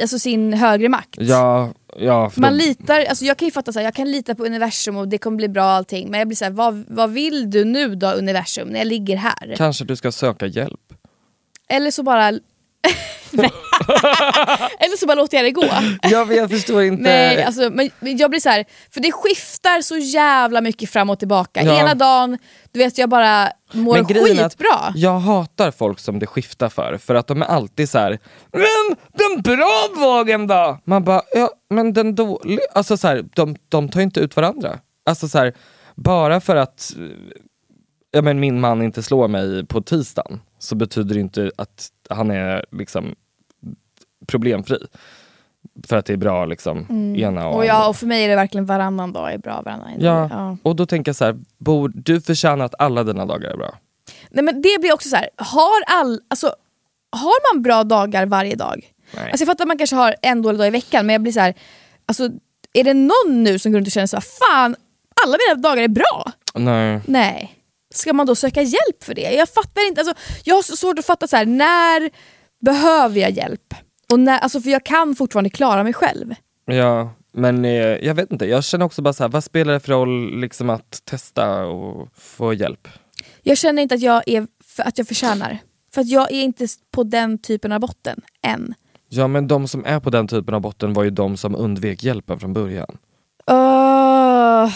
[0.00, 1.16] alltså sin högre makt.
[1.18, 2.32] Ja, ja.
[2.36, 4.96] Man då- litar, alltså jag kan ju fatta så här, jag kan lita på universum
[4.96, 6.10] och det kommer bli bra allting.
[6.10, 9.16] Men jag blir så här, vad, vad vill du nu då universum när jag ligger
[9.16, 9.54] här?
[9.56, 10.80] Kanske du ska söka hjälp.
[11.68, 12.32] Eller så bara...
[14.78, 15.68] Eller så bara låter jag det gå.
[16.02, 17.02] Jag, jag förstår inte.
[17.02, 21.18] Nej, alltså, men jag blir så här, för det skiftar så jävla mycket fram och
[21.18, 21.62] tillbaka.
[21.62, 21.80] Ja.
[21.80, 22.38] Ena dagen,
[22.72, 24.92] du vet jag bara mår skitbra.
[24.94, 28.18] Jag hatar folk som det skiftar för, för att de är alltid så här.
[28.52, 30.78] Men den bra vågen då?
[30.84, 34.78] Man bara, ja men den dåliga, alltså så här, de, de tar inte ut varandra.
[35.06, 35.54] Alltså så här,
[35.94, 37.02] bara för att eh,
[38.10, 42.30] ja, men min man inte slår mig på tisdagen så betyder det inte att han
[42.30, 43.14] är liksom
[44.26, 44.78] problemfri.
[45.88, 47.58] För att det är bra liksom ena och, Mm.
[47.58, 50.56] Och, ja, och för mig är det verkligen varannan dag är bra, varannan Ja, ja.
[50.62, 53.78] och då tänker jag så här, Bor, du förtjänar att alla dina dagar är bra.
[54.30, 56.46] Nej men det blir också så här, har, all, alltså,
[57.10, 58.92] har man bra dagar varje dag?
[59.14, 59.24] Nej.
[59.30, 61.32] Alltså jag fattar att man kanske har en dålig dag i veckan men jag blir
[61.32, 61.54] så här,
[62.06, 62.30] alltså,
[62.72, 64.76] är det någon nu som går runt och känner så här, fan
[65.24, 66.32] alla mina dagar är bra?
[66.54, 67.00] Nej.
[67.06, 67.55] Nej.
[67.96, 69.32] Ska man då söka hjälp för det?
[69.32, 72.10] Jag fattar inte, alltså, jag har så svårt att fatta så här, när
[72.64, 73.74] behöver jag hjälp?
[74.12, 76.34] Och när, alltså, för jag kan fortfarande klara mig själv.
[76.66, 78.46] Ja, men eh, jag vet inte.
[78.46, 82.08] Jag känner också bara så här, vad spelar det för roll liksom att testa och
[82.14, 82.88] få hjälp?
[83.42, 84.46] Jag känner inte att jag, är,
[84.78, 85.58] att jag förtjänar.
[85.94, 88.74] För att jag är inte på den typen av botten, än.
[89.08, 92.02] Ja, men de som är på den typen av botten var ju de som undvek
[92.02, 92.98] hjälpen från början.
[93.46, 94.70] Öh,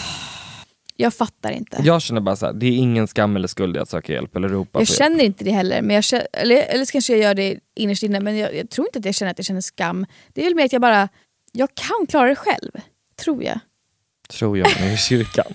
[1.01, 1.77] jag fattar inte.
[1.83, 4.35] Jag känner bara så här, det är ingen skam eller skuld i att söka hjälp
[4.35, 4.97] eller ropa Jag på hjälp.
[4.97, 8.03] känner inte det heller, men jag känner, eller, eller så kanske jag gör det innerst
[8.03, 10.05] inne, men jag, jag tror inte att jag känner att jag känner skam.
[10.33, 11.09] Det är väl mer att jag bara,
[11.51, 12.71] jag kan klara det själv.
[13.23, 13.59] Tror jag.
[14.29, 15.53] Tror jag, i kyrkan.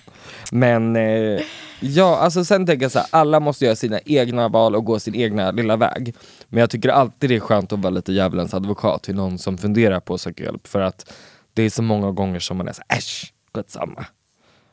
[0.51, 1.41] Men eh,
[1.79, 4.99] ja, alltså sen tänker jag så här, alla måste göra sina egna val och gå
[4.99, 6.15] sin egna lilla väg.
[6.47, 9.57] Men jag tycker alltid det är skönt att vara lite djävulens advokat till någon som
[9.57, 10.67] funderar på att söka hjälp.
[10.67, 11.13] För att
[11.53, 14.05] det är så många gånger som man är så här, äsch, skitsamma.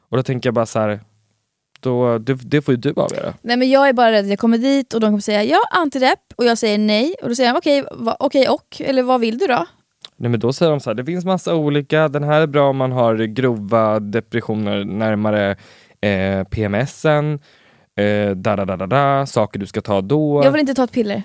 [0.08, 1.00] Och då tänker jag bara så här,
[1.80, 3.34] då, det, det får ju du avgöra.
[3.42, 5.58] Nej men jag är bara rädd att jag kommer dit och de kommer säga ja
[5.70, 9.20] antidepp och jag säger nej och då säger de okej va- okej och, eller vad
[9.20, 9.66] vill du då?
[10.16, 12.70] Nej men då säger de så här, det finns massa olika, den här är bra
[12.70, 15.56] om man har grova depressioner närmare
[16.00, 17.40] eh, PMSen,
[17.96, 20.44] eh, da, da, da, da, da, saker du ska ta då.
[20.44, 21.22] Jag vill inte ta ett piller.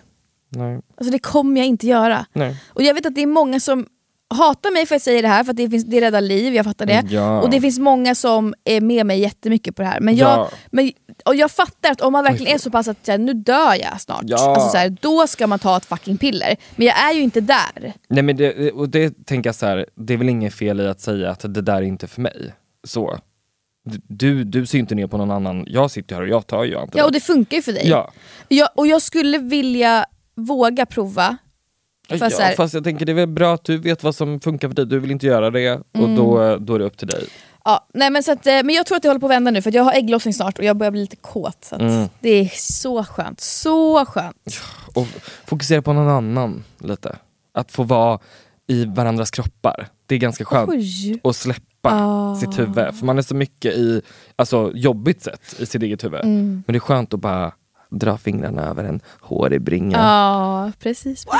[0.52, 2.26] Nej, Alltså det kommer jag inte göra.
[2.34, 2.56] nej.
[2.74, 3.86] Och jag vet att det är många som
[4.30, 6.54] hatar mig för att jag säger det här för att det, finns, det räddar liv,
[6.56, 7.04] jag fattar det.
[7.10, 7.42] Ja.
[7.42, 10.00] Och det finns många som är med mig jättemycket på det här.
[10.00, 10.50] Men jag, Ja.
[10.72, 10.92] men,
[11.26, 14.24] och jag fattar att om man verkligen är så pass att nu dör jag snart,
[14.26, 14.54] Ja.
[14.56, 16.56] alltså, så här, då ska man ta ett fucking piller.
[16.76, 17.94] Men jag är ju inte där.
[18.10, 20.88] Nej men det, och det tänker jag så här, det är väl inget fel i
[20.88, 22.54] att säga att det där är inte för mig.
[22.88, 23.18] Så.
[24.08, 26.82] Du, du ser inte ner på någon annan, jag sitter här och jag tar ju
[26.82, 27.88] inte Ja och det funkar ju för dig.
[27.90, 28.12] Ja,
[28.48, 31.38] Jag, och jag skulle vilja våga prova.
[32.10, 34.40] För ja här- fast jag tänker det är väl bra att du vet vad som
[34.40, 36.16] funkar för dig, du vill inte göra det och Mm.
[36.16, 37.24] då, då är det upp till dig.
[37.66, 39.52] Ja, nej men, så att, eh, men jag tror att det håller på att vända
[39.52, 41.58] nu för jag har ägglossning snart och jag börjar bli lite kåt.
[41.66, 42.08] Så Mm.
[42.20, 44.62] Det är så skönt, så skönt.
[44.96, 45.08] Och
[45.46, 47.16] fokusera på någon annan lite.
[47.54, 48.20] Att få vara
[48.68, 50.70] i varandras kroppar, det är ganska skönt.
[50.70, 51.20] Oj.
[51.24, 52.36] att släppa Ah.
[52.36, 52.76] sitt huvud.
[52.96, 54.02] För man är så mycket i,
[54.36, 56.20] alltså jobbigt sett, i sitt eget huvud.
[56.24, 56.64] Mm.
[56.68, 57.52] Men det är skönt att bara
[57.92, 59.98] dra fingrarna över en hårig bringa.
[59.98, 61.26] Ja, precis.
[61.26, 61.40] precis.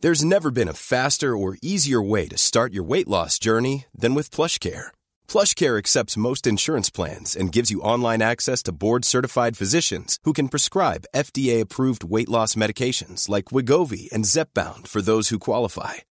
[0.00, 4.14] There's never been a faster or easier way to start your weight loss journey than
[4.14, 4.92] with PlushCare.
[5.26, 10.50] PlushCare accepts most insurance plans and gives you online access to board-certified physicians who can
[10.50, 15.94] prescribe FDA-approved weight loss medications like Wigovi and Zepbound for those who qualify.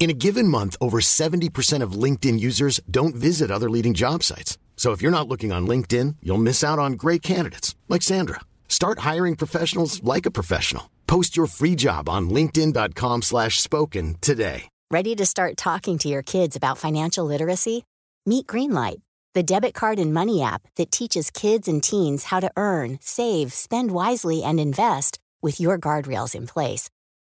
[0.00, 4.56] In a given month, over 70% of LinkedIn users don't visit other leading job sites.
[4.74, 8.40] So if you're not looking on LinkedIn, you'll miss out on great candidates like Sandra.
[8.66, 10.90] Start hiring professionals like a professional.
[11.06, 14.68] Post your free job on linkedin.com/spoken today.
[14.90, 17.84] Ready to start talking to your kids about financial literacy?
[18.24, 19.02] Meet Greenlight,
[19.34, 23.52] the debit card and money app that teaches kids and teens how to earn, save,
[23.52, 26.88] spend wisely, and invest with your guardrails in place.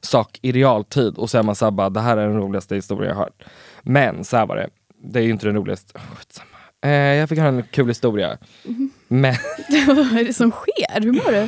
[0.00, 3.08] sak i realtid och så är man såhär bara, det här är den roligaste historien
[3.08, 3.42] jag har hört.
[3.82, 4.68] Men så här var det,
[5.02, 5.98] det är ju inte den roligaste.
[5.98, 8.38] Oh, eh, jag fick höra en kul historia.
[9.08, 9.34] Men,
[9.86, 11.00] Vad är det som sker?
[11.00, 11.38] Hur mår du?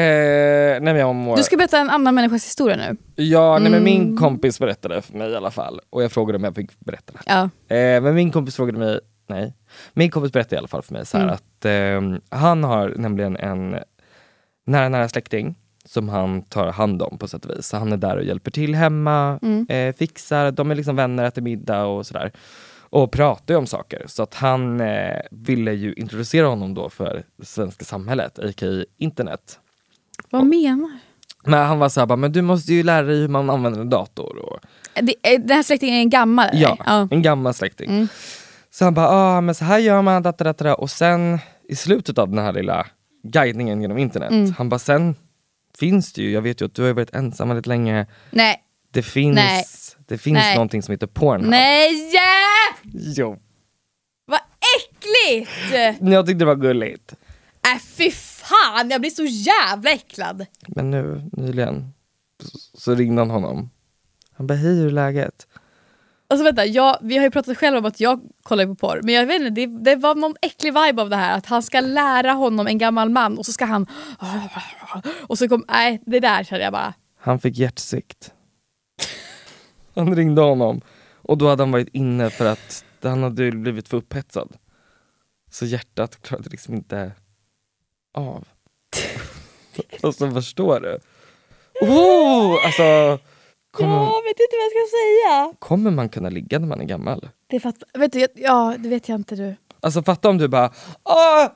[0.00, 1.36] eh, nej men jag mår...
[1.36, 2.96] Du ska berätta en annan människas historia nu.
[3.24, 3.84] Ja, nej, men Mm.
[3.84, 5.80] min kompis berättade för mig i alla fall.
[5.90, 7.20] Och jag frågade om jag fick berätta det.
[7.26, 7.42] Ja.
[7.76, 9.54] Eh, men min kompis frågade mig, nej.
[9.92, 11.34] Min kompis berättade i alla fall för mig så här Mm.
[11.34, 11.64] att
[12.30, 13.76] eh, han har nämligen en
[14.66, 15.54] nära nära släkting
[15.88, 17.66] som han tar hand om på sätt och vis.
[17.66, 19.66] Så han är där och hjälper till hemma, Mm.
[19.68, 22.32] eh, fixar, de är liksom vänner, äter middag och sådär.
[22.80, 24.04] Och pratar ju om saker.
[24.06, 28.84] Så att han eh, ville ju introducera honom då för svenska samhället, a.k.a.
[28.98, 29.58] internet.
[30.30, 30.98] Vad menar
[31.46, 33.90] Men han var såhär, bara, men du måste ju lära dig hur man använder en
[33.90, 34.36] dator.
[34.38, 34.58] Och,
[35.02, 36.48] det, är- Den här släktingen är en gammal?
[36.52, 37.08] Ja, ja.
[37.10, 37.90] en gammal släkting.
[37.90, 38.08] Mm.
[38.70, 40.74] Så han bara, ah, men så här gör man, data, data, data.
[40.80, 42.86] och sen i slutet av den här lilla
[43.22, 44.54] guidningen genom internet, Mm.
[44.58, 45.14] han bara, sen
[45.78, 48.62] finns det ju, jag vet ju att du har varit ensam väldigt länge, Nej.
[48.90, 49.64] det finns, Nej.
[50.06, 50.54] det finns Nej.
[50.54, 51.50] någonting som heter Pornhub.
[51.50, 51.90] Nej!
[53.16, 53.38] Jo.
[54.26, 54.40] Vad
[54.78, 55.50] äckligt!
[56.00, 57.12] Jag tyckte det var gulligt.
[57.74, 60.46] Äh fy fan, jag blir så jävla äcklad.
[60.68, 61.92] Men nu nyligen
[62.42, 63.70] så, så ringde han honom.
[64.36, 65.46] Han bara, hej hur är läget?
[66.34, 69.14] Alltså vänta, jag, vi har ju pratat själva om att jag kollar på porr, men
[69.14, 71.80] jag vet inte, det, det var någon äcklig vibe av det här att han ska
[71.80, 73.86] lära honom en gammal man och så ska han...
[75.22, 76.94] Och så kom, nej det där kände jag bara.
[77.20, 78.32] Han fick hjärtsvikt.
[79.94, 80.80] Han ringde honom
[81.14, 84.56] och då hade han varit inne för att han hade blivit för upphetsad.
[85.50, 87.12] Så hjärtat klarade liksom inte
[88.14, 88.44] av.
[90.02, 90.98] alltså förstår du?
[91.86, 93.18] Oh, alltså,
[93.74, 95.54] kommer, Jag vet inte vad jag ska säga.
[95.58, 97.28] kommer man kunna ligga när man är gammal?
[97.46, 99.54] Det fatt, vet du, ja det vet jag inte du.
[99.80, 100.70] Alltså fatta om du bara
[101.02, 101.48] ah!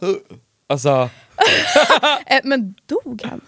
[0.66, 0.90] Alltså,
[2.26, 3.40] Eh, men dog han?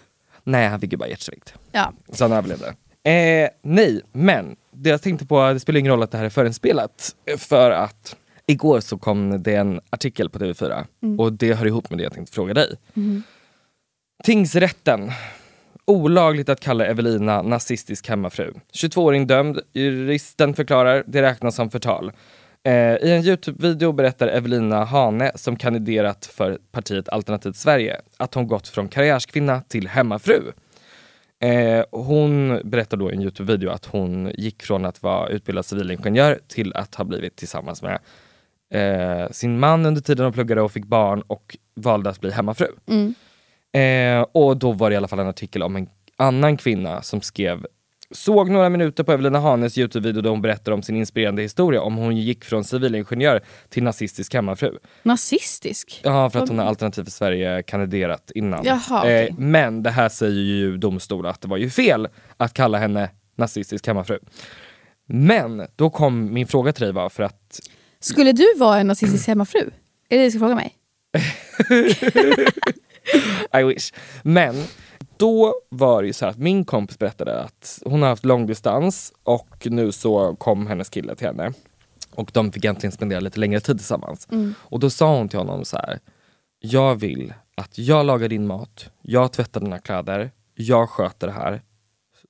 [0.43, 1.53] nej han fick ju bara hjärtsvikt.
[1.71, 1.93] Ja.
[2.13, 2.67] Så han överlevde.
[3.03, 6.29] Eh, nej, men det jag tänkte på, det spelar ingen roll att det här är
[6.29, 7.15] förinspelat.
[7.37, 11.19] För att igår så kom det en artikel på TV4 Mm.
[11.19, 12.75] och det hör ihop med det jag tänkte fråga dig.
[14.23, 15.11] Tingsrätten.
[15.91, 18.53] Olagligt att kalla Evelina nazistisk hemmafru.
[18.73, 19.59] 22-åring dömd.
[19.73, 22.11] Juristen förklarar det räknas som förtal.
[22.63, 28.47] Eh, I en Youtube-video berättar Evelina Hane, som kandiderat för partiet Alternativt Sverige, att hon
[28.47, 30.41] gått från karriärskvinna till hemmafru.
[31.43, 36.39] Eh, hon berättar då i en Youtube-video att hon gick från att vara utbildad civilingenjör
[36.47, 37.99] till att ha blivit tillsammans med
[38.73, 42.67] eh, sin man under tiden de pluggade och fick barn och valde att bli hemmafru.
[42.87, 43.15] Mm.
[43.73, 47.21] Eh, och då var det i alla fall en artikel om en annan kvinna som
[47.21, 47.65] skrev
[48.13, 51.95] Såg några minuter på Evelina Hanes Youtube-video där hon berättar om sin inspirerande historia om
[51.95, 54.77] hon gick från civilingenjör till nazistisk hemmafru.
[55.03, 56.01] Nazistisk?
[56.03, 58.65] Ja, för att hon har Alternativ för Sverige kandiderat innan.
[58.65, 59.27] Jaha, okej.
[59.27, 62.07] eh, men det här säger ju domstol att det var ju fel
[62.37, 64.19] att kalla henne nazistisk hemmafru.
[65.05, 67.59] Men då kom min fråga till dig var för att
[67.99, 69.69] Skulle du vara en nazistisk hemmafru?
[70.09, 70.75] Är det det du ska fråga mig?
[73.59, 73.93] I wish.
[74.23, 74.55] Men
[75.17, 79.67] då var det ju så att min kompis berättade att hon har haft långdistans och
[79.69, 81.53] nu så kom hennes kille till henne.
[82.11, 84.27] Och de fick äntligen spendera lite längre tid tillsammans.
[84.55, 85.99] Och då sa hon till honom så här.
[86.59, 91.61] Jag vill att jag lagar din mat, jag tvättar dina kläder, jag sköter det här.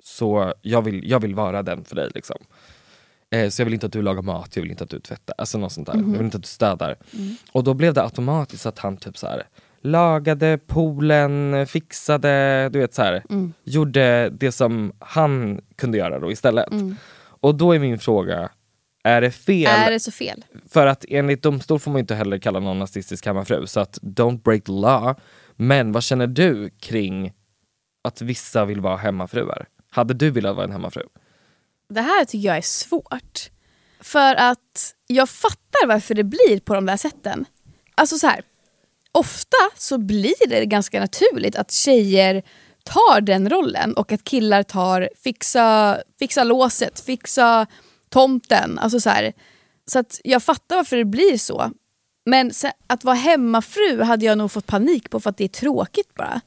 [0.04, 2.38] Så jag vill, jag vill vara den för dig liksom.
[3.32, 5.36] Eh, så jag vill inte att du lagar mat, jag vill inte att du tvättar,
[5.38, 5.94] alltså något sånt där.
[5.94, 6.96] Jag vill inte att du städar.
[7.52, 9.48] Och då blev det automatiskt att han typ så här
[9.82, 13.24] lagade poolen, fixade, du vet så här,
[13.64, 16.68] gjorde det som han kunde göra då istället.
[17.24, 18.50] Och då är min fråga,
[19.04, 19.72] är det fel?
[19.88, 20.46] Är det så fel?
[20.70, 24.42] För att enligt domstol får man inte heller kalla någon nazistisk hemmafru, så att don't
[24.42, 25.16] break the law.
[25.56, 27.34] Men vad känner du kring
[28.04, 29.68] att vissa vill vara hemmafruar?
[29.92, 31.04] Hade du velat vara en hemmafru?
[31.90, 33.52] Det här tycker jag är svårt.
[34.00, 37.46] För att jag fattar varför det blir på de där sätten.
[37.96, 38.42] Alltså så här,
[39.12, 42.44] ofta så blir det ganska naturligt att tjejer
[42.84, 47.68] tar den rollen och att killar tar fixa, fixa låset, fixa
[48.10, 48.80] tomten.
[48.80, 49.34] Alltså så här.
[49.86, 51.72] så att jag fattar varför det blir så.
[52.26, 52.52] Men
[52.88, 56.42] att vara hemmafru hade jag nog fått panik på för att det är tråkigt bara.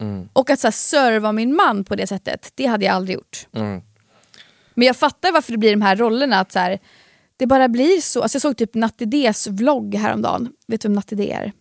[0.00, 0.28] Mm.
[0.32, 3.46] Och att så här, serva min man på det sättet, det hade jag aldrig gjort.
[3.52, 3.82] Mm.
[4.74, 6.40] Men jag fattar varför det blir de här rollerna.
[6.40, 6.78] Att så här,
[7.36, 8.22] det bara blir så.
[8.22, 10.52] Alltså jag såg typ Nattidés vlogg häromdagen.
[10.66, 11.52] Vet du vem Nattidé är?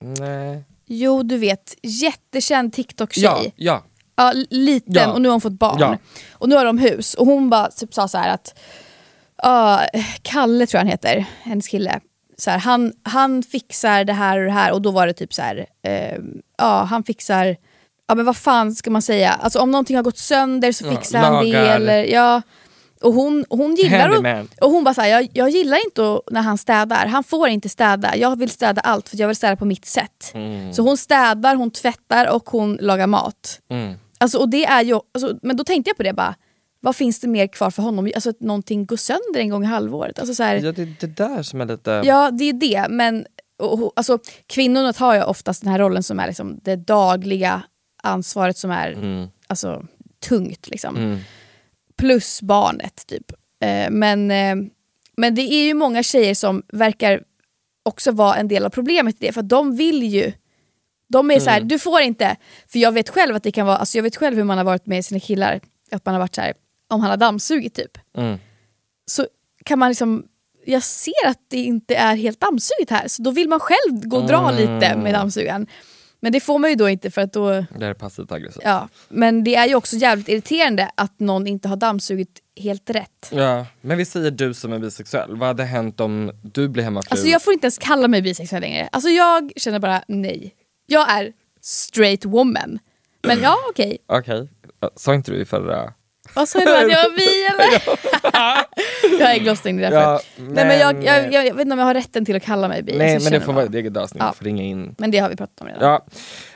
[0.00, 0.64] Nej.
[0.86, 3.22] Jo du vet, jättekänd TikTok-tjej.
[3.22, 3.82] Ja, ja.
[4.16, 5.12] Ja, liten Ja.
[5.12, 5.78] och nu har hon fått barn.
[5.80, 5.98] Ja.
[6.32, 7.14] Och nu har de hus.
[7.14, 8.58] Och hon bara typ sa så här att
[9.42, 9.80] ja,
[10.22, 12.00] Kalle tror jag han heter, hennes kille.
[12.38, 15.34] Så här, han, han fixar det här och det här och då var det typ
[15.34, 16.18] så här, eh,
[16.58, 17.56] ja han fixar,
[18.08, 21.18] ja men vad fan ska man säga, alltså om någonting har gått sönder så fixar
[21.18, 21.56] han det.
[21.56, 22.42] Eller, ja.
[23.02, 24.48] Och hon, hon gillar Handyman.
[24.60, 27.68] och hon bara så här, jag, jag gillar inte när han städar, han får inte
[27.68, 30.30] städa, jag vill städa allt för jag vill städa på mitt sätt.
[30.34, 30.72] Mm.
[30.72, 33.60] Så hon städar, hon tvättar och hon lagar mat.
[33.70, 33.94] Mm.
[34.18, 36.34] Alltså, och det är ju, alltså, men då tänkte jag på det bara,
[36.80, 38.10] vad finns det mer kvar för honom?
[38.14, 40.18] Alltså att någonting går sönder en gång i halvåret.
[40.18, 42.02] Alltså, så här, Ja, det är det där som är lite...
[42.04, 43.26] ja det är det, men
[43.58, 47.62] och, och, alltså, kvinnorna tar ju oftast den här rollen som är liksom, det dagliga
[48.02, 49.28] ansvaret som är Mm.
[49.46, 49.82] alltså,
[50.28, 50.68] tungt.
[50.70, 51.18] Liksom.
[52.00, 52.08] Mm.
[52.08, 53.32] Plus barnet typ.
[53.62, 54.56] Eh, men, eh,
[55.16, 57.22] men det är ju många tjejer som verkar
[57.82, 60.32] också vara en del av problemet i det, för att de vill ju
[61.08, 61.68] de är så här, Mm.
[61.68, 62.36] du får inte.
[62.68, 64.64] För jag vet själv att det kan vara, alltså jag vet själv hur man har
[64.64, 66.52] varit med sina killar, att man har varit så här,
[66.88, 67.98] om han har dammsugit typ.
[68.16, 68.38] Mm.
[69.06, 69.26] Så
[69.64, 70.24] kan man liksom,
[70.66, 74.16] jag ser att det inte är helt dammsuget här, så då vill man själv gå
[74.16, 74.56] och dra Mm.
[74.56, 75.66] lite med dammsugaren.
[76.22, 78.62] Men det får man ju då inte för att då, Det är passivt aggressivt.
[78.64, 78.88] ja.
[79.08, 83.28] Men det är ju också jävligt irriterande att någon inte har dammsugit helt rätt.
[83.32, 87.08] Ja, men vi säger du som är bisexuell, vad hade hänt om du blev hemmafru?
[87.10, 88.88] Alltså jag får inte ens kalla mig bisexuell längre.
[88.92, 90.54] Alltså jag känner bara nej.
[90.86, 92.78] Jag är straight woman.
[93.22, 93.98] Men ja okej.
[94.06, 94.48] Okej,
[94.96, 95.92] sa inte du i förra...
[96.34, 99.20] Vad sa du att jag var bi eller?
[99.20, 99.96] jag är ägglossning därför.
[99.96, 102.42] Ja, Nej, men jag, men- jag, jag, vet inte om jag har rätten till att
[102.42, 102.98] kalla mig bi.
[102.98, 104.34] Nej men det får vara ett eget avsnitt, Ja.
[104.38, 104.94] ringa in.
[104.98, 105.82] Men det har vi pratat om redan.
[105.82, 106.06] Ja.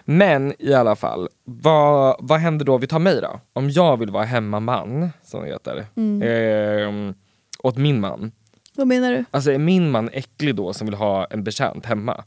[0.04, 3.40] Men i alla fall, vad, vad händer då, vi tar mig då.
[3.52, 6.22] Om jag vill vara hemmaman, som det heter, Mm.
[6.28, 7.14] ehm,
[7.62, 8.32] åt min man.
[8.76, 9.24] Vad menar du?
[9.30, 12.24] Alltså är min man äcklig då som vill ha en betjänt hemma?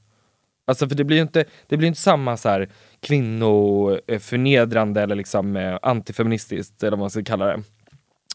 [0.68, 2.70] Alltså för det blir ju inte, det blir inte samma så här
[3.02, 7.64] kvinnoförnedrande eller liksom eh, antifeministiskt eller vad man ska kalla det.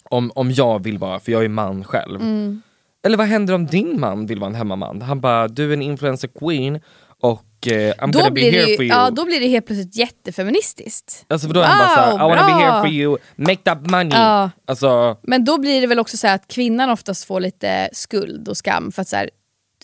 [0.05, 2.21] Om, om jag vill vara, för jag är man själv.
[2.21, 2.63] Mm.
[3.05, 5.03] Eller vad händer om din man vill vara en hemmaman?
[5.03, 6.81] Han bara, du är en influencer queen
[7.21, 8.95] och eh, I'm Då gonna be here ju, for you.
[8.97, 11.25] ja, då blir det helt plötsligt jättefeministiskt.
[11.29, 13.57] Alltså för då är han bara såhär, I Wow, wanna be here for you, make
[13.63, 14.19] that money.
[14.19, 14.51] Ja.
[14.67, 18.57] Alltså, Men då blir det väl också så att kvinnan oftast får lite skuld och
[18.57, 19.31] skam för att så här,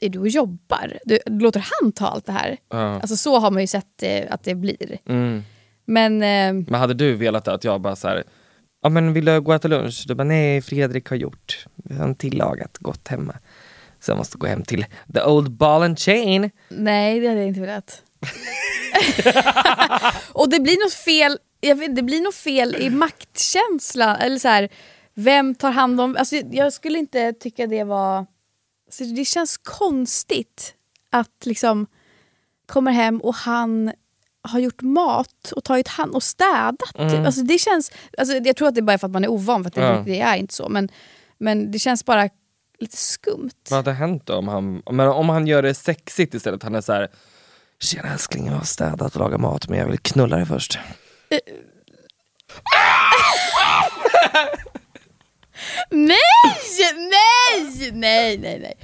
[0.01, 0.99] är du och jobbar?
[1.05, 2.57] Du, låter han ta allt det här?
[2.71, 2.95] ja.
[2.95, 4.99] Alltså så har man ju sett eh, att det blir.
[5.09, 5.43] mm.
[5.85, 8.25] Men eh, Men hade du velat att jag bara såhär,
[8.83, 10.05] ja men vill du gå och äta lunch?
[10.07, 13.35] Du bara nej, Fredrik har gjort, en tillagat gott hemma.
[14.01, 16.51] Så jag måste gå hem till the old ball and chain.
[16.69, 18.03] nej det hade jag inte velat.
[20.33, 24.17] och det blir något fel, jag vet, det blir något fel i maktkänslan.
[24.17, 24.69] Eller så här,
[25.15, 26.17] vem tar hand om...
[26.19, 28.27] Alltså, jag skulle inte tycka det var...
[28.91, 30.75] Så det känns konstigt
[31.11, 31.87] att liksom
[32.67, 33.93] kommer hem och han
[34.43, 36.99] har gjort mat och tagit hand och städat.
[36.99, 37.27] Mm.
[37.27, 39.63] Alltså, det känns, alltså, jag tror att det är bara för att man är ovan,
[39.65, 40.03] för att det, Ja.
[40.07, 40.69] det är inte så.
[40.69, 40.89] Men,
[41.39, 42.29] men det känns bara
[42.79, 43.51] lite skumt.
[43.71, 46.63] Vad hade hänt då om han, men om han gör det sexigt istället?
[46.63, 47.09] Han är så här.
[47.81, 50.79] Tjena älskling, jag har städat och lagat mat men jag vill knulla dig först.
[55.91, 56.17] Nej!
[56.97, 57.91] Nej!
[57.93, 58.75] Nej, nej, nej.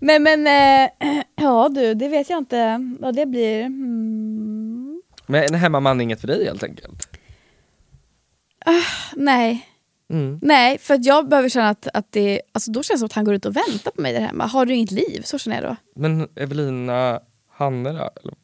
[0.00, 0.90] Men, men eh,
[1.34, 3.60] ja du, det vet jag inte vad det blir.
[3.60, 5.02] Mm.
[5.26, 7.08] Men en hemmaman är inget för dig helt enkelt?
[9.16, 9.68] Nej.
[10.10, 10.38] Mm.
[10.42, 13.12] Nej, för att jag behöver känna att, att det, alltså då känns det som att
[13.12, 14.46] han går ut och väntar på mig där hemma.
[14.46, 15.22] Har du inget liv?
[15.24, 15.76] Så känner jag då.
[16.00, 17.20] Men Evelina
[17.50, 18.10] Hanne då?
[18.22, 18.34] Eller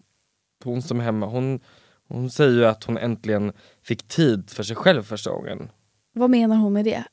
[0.64, 1.61] Hon som är hemma, hon,
[2.09, 5.70] hon säger ju att hon äntligen fick tid för sig själv första gången.
[6.12, 7.05] Vad menar hon med det?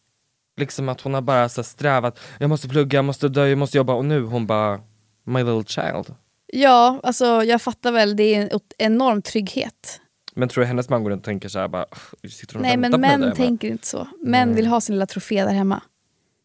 [0.57, 3.57] Liksom att hon har bara så här strävat, jag måste plugga, jag måste dö, jag
[3.57, 4.79] måste jobba och nu hon bara
[5.23, 6.15] My little child.
[6.47, 10.01] Ja, alltså jag fattar väl, det är en enorm trygghet.
[10.33, 12.67] Men tror du hennes man går runt och tänker såhär bara, "Uff, sitter hon och
[12.67, 14.07] Nej men på mig där män hemma?" tänker inte så.
[14.21, 14.55] Män Nej.
[14.55, 15.81] vill ha sin lilla trofé där hemma.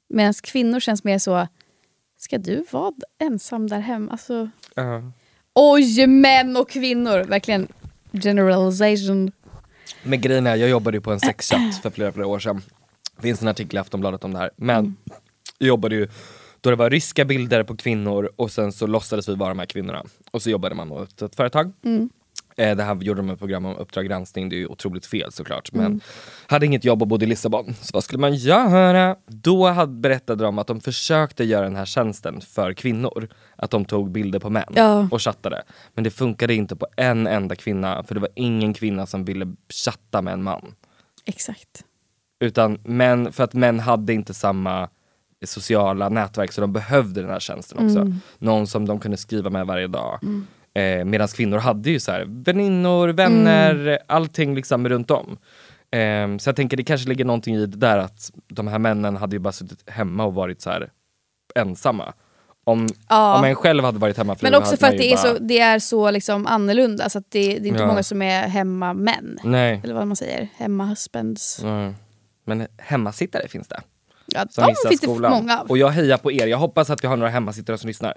[0.09, 1.47] Medan kvinnor känns mer så,
[2.19, 4.11] ska du vara ensam där hemma?
[4.13, 5.03] Alltså, Ja.
[5.55, 7.25] oj, män och kvinnor!
[7.25, 7.69] Verkligen
[8.13, 9.33] generalization.
[10.03, 12.63] Men grejen är, jag jobbade ju på en sexchatt för flera, flera år sedan.
[13.21, 14.51] Det finns en artikel i Aftonbladet om det här.
[14.57, 14.97] Men Mm.
[15.59, 16.09] jag jobbade ju
[16.61, 19.67] då det var ryska bilder på kvinnor och sen så låtsades vi vara de här
[19.67, 20.05] kvinnorna.
[20.31, 21.73] Och så jobbade man åt ett företag.
[21.85, 22.11] Mm.
[22.57, 25.33] Eh, det här gjorde de ett program om Uppdrag granskning, det är ju otroligt fel
[25.33, 25.73] såklart.
[25.73, 26.01] Men Mm.
[26.47, 29.17] hade inget jobb och bodde i Lissabon, så vad skulle man göra?
[29.27, 33.29] Då hade, berättade de att de försökte göra den här tjänsten för kvinnor.
[33.57, 35.09] Att de tog bilder på män Ja.
[35.11, 35.63] och chattade.
[35.95, 39.55] Men det funkade inte på en enda kvinna, för det var ingen kvinna som ville
[39.85, 40.75] chatta med en man.
[41.25, 41.85] Exakt.
[42.41, 44.89] Utan män, för att män hade inte samma
[45.45, 47.99] sociala nätverk så de behövde den här tjänsten också.
[47.99, 48.15] Mm.
[48.39, 50.19] Någon som de kunde skriva med varje dag.
[50.75, 53.99] Eh, Medan kvinnor hade ju så här, väninnor, vänner, Mm.
[54.07, 55.39] allting liksom runt om.
[55.91, 59.17] Eh, så jag tänker det kanske ligger någonting i det där att de här männen
[59.17, 60.91] hade ju bara suttit hemma och varit så här
[61.55, 62.13] ensamma.
[62.65, 63.39] Om, Ja.
[63.39, 65.59] om en själv hade varit hemmafru Men också för att det är, bara, så, det
[65.59, 67.87] är så liksom annorlunda så att det, det är inte Ja.
[67.87, 69.39] många som är hemmamän.
[69.45, 71.63] Eller vad man säger, hemmahusbands.
[71.63, 71.95] Mm.
[72.51, 73.81] Men hemmasittare finns det.
[74.27, 75.33] Ja, som de finns det skolan.
[75.33, 75.67] många av.
[75.67, 78.17] Och jag hejar på er, jag hoppas att vi har några hemmasittare som lyssnar.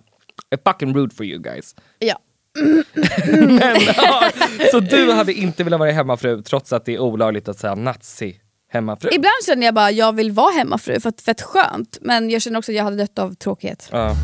[0.55, 1.75] I fucking root for you guys.
[1.99, 2.19] Ja.
[3.25, 4.31] Men, ja,
[4.71, 8.39] så du hade inte velat vara hemmafru trots att det är olagligt att säga nazi
[8.69, 9.09] hemmafru?
[9.13, 11.97] Ibland känner jag bara jag vill vara hemmafru för att fett skönt.
[12.01, 13.89] Men jag känner också att jag hade dött av tråkighet.
[13.91, 14.15] Ja.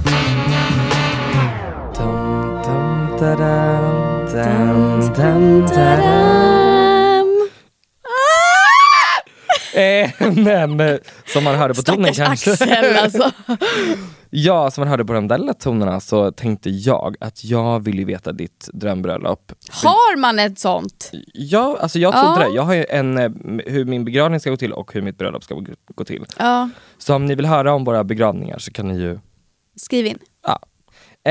[1.97, 6.28] Dum, dum, da-dam, dam,
[10.43, 12.63] men eh, som man hörde på tonen Stackars kanske.
[12.75, 13.31] Axel alltså.
[14.31, 17.99] Ja, som man hörde på de där lilla tonerna så tänkte jag att jag vill
[17.99, 19.51] ju veta ditt drömbröllop.
[19.83, 21.11] Har man ett sånt?
[21.33, 22.47] Ja, alltså jag trodde Ja.
[22.49, 22.55] det.
[22.55, 23.31] Jag har ju en, eh,
[23.65, 26.25] hur min begravning ska gå till och hur mitt bröllop ska gå- gå till.
[26.37, 29.19] Ja, Så om ni vill höra om våra begravningar så kan ni ju...
[29.75, 30.17] skriv in.
[30.43, 30.59] Ja.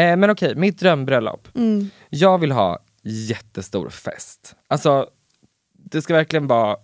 [0.01, 1.49] Eh, men okej, mitt drömbröllop.
[1.55, 1.91] Mm.
[2.11, 4.55] Jag vill ha jättestor fest.
[4.69, 5.07] Alltså,
[5.91, 6.77] det ska verkligen vara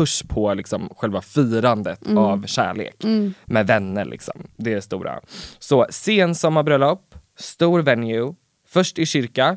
[0.00, 2.18] push på liksom själva firandet Mm.
[2.18, 3.04] av kärlek
[3.44, 4.04] med vänner.
[4.04, 4.46] Liksom.
[4.56, 5.20] Det är det stora.
[5.58, 8.34] Så sensommarbröllop, stor venue,
[8.68, 9.56] först i kyrka.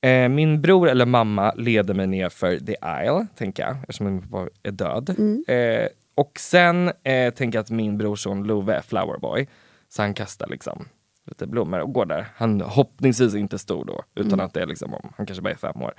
[0.00, 4.22] Eh, min bror eller mamma leder mig ner för the aisle, tänker jag, eftersom min
[4.22, 5.14] pappa är död.
[5.48, 9.48] Eh, och sen eh, tänker jag att min brorson Love är flowerboy,
[9.88, 10.88] så han kastar liksom
[11.26, 12.26] lite blommor och går där.
[12.36, 15.56] Han hoppningsvis inte stor då, utan att det är liksom om, han kanske bara är
[15.58, 15.94] fem år.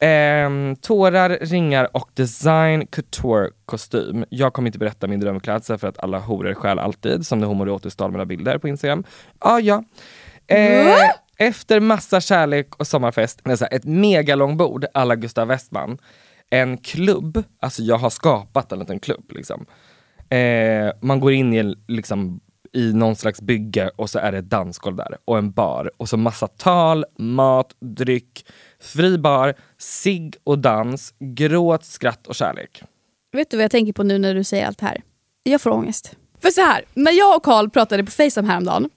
[0.00, 4.24] Ehm, tårar, ringar och design couture kostym.
[4.28, 7.94] Jag kommer inte berätta min drömklädsel för att alla horor stjäl alltid, som när homoerotiskt
[7.94, 9.04] stal mina bilder på Instagram.
[9.38, 9.84] Ah, ja.
[10.46, 13.40] Eh, efter massa kärlek och sommarfest,
[13.70, 15.98] ett megalångbord alla Gustav Westman,
[16.50, 19.32] en klubb, alltså jag har skapat en liten klubb.
[19.32, 19.66] Liksom.
[20.28, 22.40] Eh, man går in i, liksom,
[22.72, 26.08] i någon slags bygge och så är det ett dansgolv där och en bar och
[26.08, 28.46] så massa tal, mat, dryck,
[28.86, 32.82] fri bar, sig och dans, gråt, skratt och kärlek.
[33.32, 35.02] Vet du vad jag tänker på nu när du säger allt det här?
[35.42, 36.16] Jag får ångest.
[36.42, 38.90] För så här, när jag och Karl pratade på Facetime häromdagen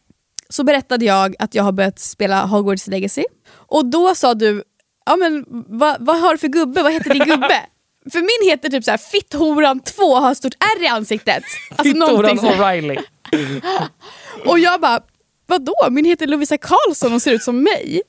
[0.49, 3.23] så berättade jag att jag har börjat spela Hogwarts Legacy.
[3.51, 4.63] Och då sa du,
[5.05, 6.83] ja men vad, vad har du för gubbe?
[6.83, 7.65] Vad heter din gubbe?
[8.11, 11.43] För min heter typ så här Fitthoran 2 har stort R i ansiktet.
[11.69, 12.05] Alltså
[12.47, 12.57] här.
[12.57, 12.99] O'Reilly.
[14.45, 15.01] Och jag bara,
[15.45, 15.75] vadå?
[15.89, 18.01] Min heter Lovisa Karlsson och ser ut som mig.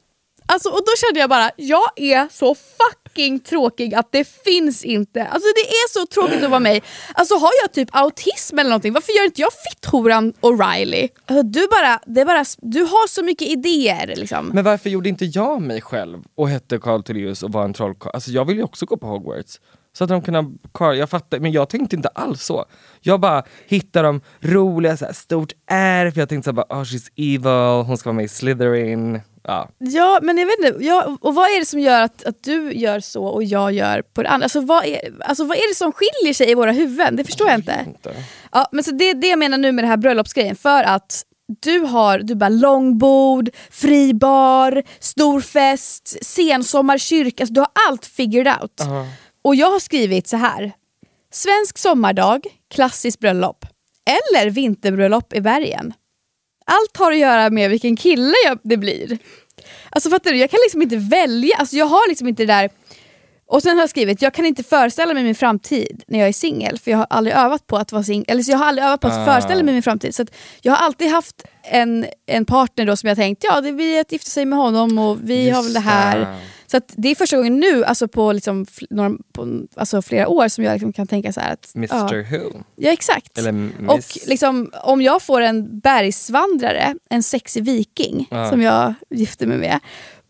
[0.53, 5.25] Alltså, och då kände jag bara, jag är så fucking tråkig att det finns inte.
[5.25, 6.83] Alltså det är så tråkigt att vara mig.
[7.15, 11.09] Alltså har jag typ autism eller någonting, varför gör inte jag fitthoran O'Reilly?
[11.27, 14.51] Alltså, du, bara, det är bara, du har så mycket idéer liksom.
[14.55, 18.11] Men varför gjorde inte jag mig själv och hette Carl Tullius och var en trollkarl?
[18.15, 19.61] Alltså jag vill ju också gå på Hogwarts.
[19.93, 20.45] Så att de kunde,
[20.79, 22.65] ha jag fattar, men jag tänkte inte alls så.
[23.01, 26.85] Jag bara hittade de roliga, så här, stort R, för jag tänkte såhär, oh ah,
[26.85, 29.21] she's evil, hon ska vara med i Slytherin.
[29.51, 29.69] Ja.
[29.79, 32.73] Ja men jag vet inte, ja, och vad är det som gör att, att du
[32.73, 34.45] gör så och jag gör på det andra?
[34.45, 37.17] Alltså vad, är, alltså vad är det som skiljer sig i våra huvuden?
[37.17, 37.85] Det förstår jag inte.
[37.87, 38.15] Inte.
[38.53, 40.57] Ja, men så det är det jag menar nu med det här bröllopsgrejen.
[40.57, 41.25] För att
[41.63, 47.43] du har du bara långbord, fri bar, stor fest, sensommarkyrka.
[47.43, 48.81] Alltså du har allt figured out.
[49.43, 50.73] Och jag har skrivit så här.
[51.33, 53.67] Svensk sommardag, klassiskt bröllop.
[54.07, 55.93] Eller vinterbröllop i bergen.
[56.67, 59.19] Allt har att göra med vilken kille det blir.
[59.91, 60.39] Alltså fattar du?
[60.39, 61.57] Jag kan liksom inte välja.
[61.57, 62.71] Alltså jag har liksom inte det där...
[63.51, 66.33] Och sen har jag skrivit, jag kan inte föreställa mig min framtid när jag är
[66.33, 68.25] singel, för jag har aldrig övat på att vara singel.
[68.29, 69.25] Eller så jag har aldrig övat på att Ah.
[69.25, 70.15] föreställa mig min framtid.
[70.15, 73.73] Så att jag har alltid haft en, en partner då som jag tänkt, ja det
[73.73, 76.19] blir att gifta sig med honom och vi Just har väl det här.
[76.19, 76.27] det.
[76.67, 80.49] Så att det är första gången nu, alltså på, liksom, några, på alltså flera år,
[80.49, 81.73] som jag liksom kan tänka så att...
[81.75, 82.63] Mr Ja, Who.
[82.77, 83.39] ja exakt.
[83.89, 88.51] Och liksom, om jag får en bergsvandrare, en sexig viking, Ja.
[88.51, 89.79] som jag gifter mig med,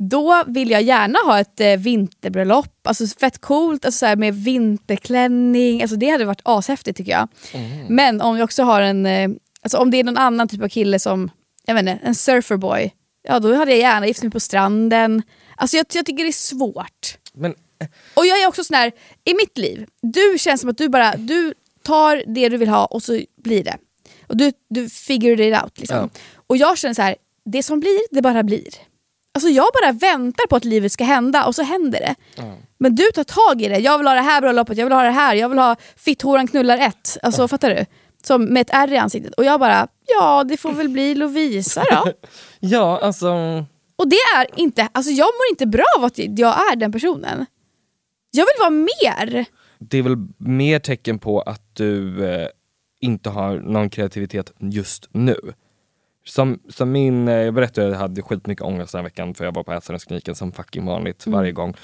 [0.08, 2.86] då vill jag gärna ha ett eh, vinterbröllop.
[2.86, 5.82] Alltså fett coolt, alltså, så med vinterklänning.
[5.82, 7.28] Alltså, det hade varit ashäftigt tycker jag.
[7.88, 9.30] Men om jag också har en, eh,
[9.62, 11.30] alltså, om det är någon annan typ av kille som,
[11.66, 12.92] jag vet inte, en surferboy,
[13.22, 15.22] ja då hade jag gärna gift mig på stranden.
[15.56, 17.18] Alltså jag, jag tycker det är svårt.
[17.32, 17.54] Men
[18.14, 18.92] Och jag är också sån här,
[19.24, 22.86] i mitt liv, du känns som att du bara du tar det du vill ha
[22.86, 23.76] och så blir det.
[24.26, 25.78] Och du, du figure it out.
[25.78, 25.96] Liksom.
[25.96, 26.08] Ja.
[26.46, 28.89] Och jag känner så här, det som blir, det bara blir.
[29.34, 32.14] Alltså jag bara väntar på att livet ska hända och så händer det.
[32.78, 35.02] Men du tar tag i det, jag vill ha det här bröllopet, jag vill ha
[35.02, 37.18] det här, jag vill ha fitthoran knullar ett.
[37.22, 37.86] Alltså fattar du?
[38.22, 39.34] Som med ett ärr i ansiktet.
[39.34, 42.12] Och jag bara, ja det får väl bli Lovisa då.
[42.60, 43.34] ja, alltså...
[43.96, 47.46] Och det är inte, alltså jag mår inte bra av att jag är den personen.
[48.30, 49.44] Jag vill vara mer.
[49.78, 52.48] Det är väl mer tecken på att du eh,
[53.00, 55.36] inte har någon kreativitet just nu.
[56.24, 59.44] Som, som min, eh, jag berättade att jag hade skitmycket ångest den här veckan för
[59.44, 61.38] jag var på Ätstörningskliniken som fucking vanligt Mm.
[61.38, 61.74] varje gång.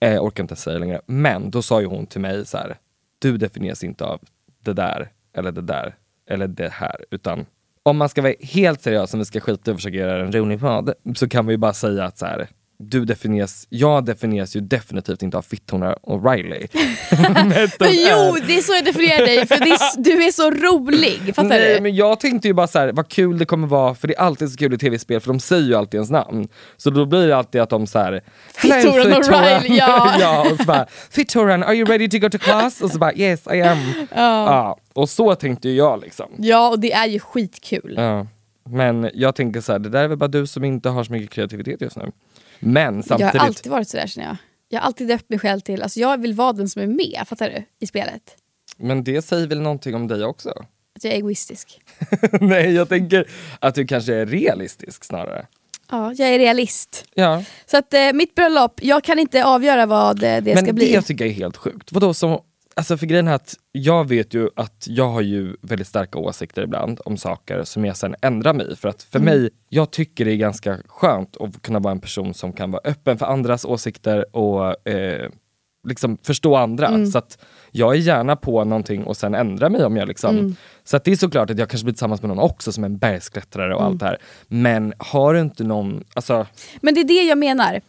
[0.00, 1.00] Eh, orkar inte säga längre.
[1.06, 2.76] Men då sa ju hon till mig så här.
[3.18, 4.20] du definieras inte av
[4.64, 5.94] det där eller det där
[6.30, 7.46] eller det här utan
[7.82, 10.60] om man ska vara helt seriös om vi ska skita och försöka göra en rolig
[10.60, 14.60] podd så kan vi ju bara säga att så här, du definieras, jag definieras ju
[14.60, 16.66] definitivt inte av Fittorna och Riley.
[17.10, 21.34] Men jo, det är så jag definierar dig, för är, du är så rolig.
[21.34, 21.80] Fattar Nej du?
[21.80, 24.20] men jag tänkte ju bara så här, vad kul det kommer vara, för det är
[24.20, 26.48] alltid så kul i tv-spel för de säger ju alltid ens namn.
[26.76, 28.22] Så då blir det alltid att de såhär
[28.54, 30.14] Fittoran och Riley, ja.
[30.20, 30.50] ja.
[30.50, 32.80] Och så bara, Fittoran, are you ready to go to class?
[32.80, 33.78] Och så bara, yes I am.
[34.14, 34.78] Ja.
[34.92, 36.26] Och så tänkte ju jag liksom.
[36.38, 37.94] Ja, och det är ju skitkul.
[37.96, 38.26] Ja.
[38.68, 41.12] Men jag tänker så här, det där är väl bara du som inte har så
[41.12, 42.12] mycket kreativitet just nu.
[42.60, 44.36] Men Jag samtidigt, har alltid varit sådär känner jag.
[44.68, 47.22] Jag har alltid döpt mig själv till, alltså jag vill vara den som är med,
[47.26, 47.64] fattar du?
[47.80, 48.22] I spelet.
[48.76, 50.48] men det säger väl någonting om dig också?
[50.96, 51.80] Att jag är egoistisk.
[52.40, 53.26] Nej jag tänker
[53.60, 55.46] att du kanske är realistisk snarare.
[55.90, 57.04] Ja, jag är realist.
[57.14, 57.42] Ja.
[57.66, 60.92] Så att eh, mitt bröllop, jag kan inte avgöra vad eh, det Men ska bli.
[60.92, 61.92] det tycker jag är helt sjukt.
[61.92, 62.40] Vadå, som,
[62.76, 66.62] alltså för grejen är att jag vet ju att jag har ju väldigt starka åsikter
[66.62, 68.76] ibland om saker som jag sen ändrar mig.
[68.76, 69.34] För att för Mm.
[69.40, 72.82] mig, jag tycker det är ganska skönt att kunna vara en person som kan vara
[72.84, 75.30] öppen för andras åsikter och eh,
[75.88, 76.88] liksom förstå andra.
[76.88, 77.06] Mm.
[77.06, 77.38] Så att
[77.70, 80.38] jag är gärna på någonting och sen ändrar mig om jag liksom...
[80.38, 80.56] Mm.
[80.84, 82.98] Så att det är såklart att jag kanske blir tillsammans med någon också som en
[82.98, 84.18] bergsklättrare och allt det här.
[84.48, 86.46] Men har du inte någon, alltså...
[86.80, 87.80] Men det är det jag menar.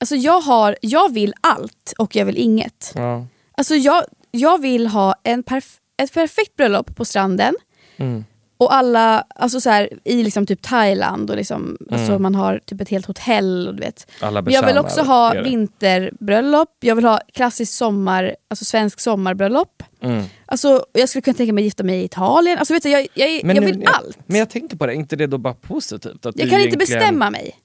[0.00, 2.92] Alltså jag, har, jag vill allt och jag vill inget.
[2.94, 3.26] Ja.
[3.56, 4.04] Alltså jag,
[4.38, 7.54] jag vill ha en perf- ett perfekt bröllop på stranden.
[7.96, 8.24] Mm.
[8.58, 12.22] Och alla, alltså så här, i liksom typ Thailand och liksom, alltså Mm.
[12.22, 13.68] man har typ ett helt hotell.
[13.68, 14.10] Och du vet.
[14.20, 15.42] Alla Men jag vill också ha er.
[15.42, 19.82] vinterbröllop, jag vill ha klassiskt sommar, alltså svensk sommarbröllop.
[20.02, 20.24] Mm.
[20.46, 22.58] Alltså, jag skulle kunna tänka mig att gifta mig i Italien.
[22.58, 24.18] Alltså, vet du, jag, jag, jag nu- vill allt.
[24.26, 26.26] Men jag tänker på det, är inte det då bara positivt?
[26.26, 27.56] Att Jag kan inte egentligen- bestämma mig.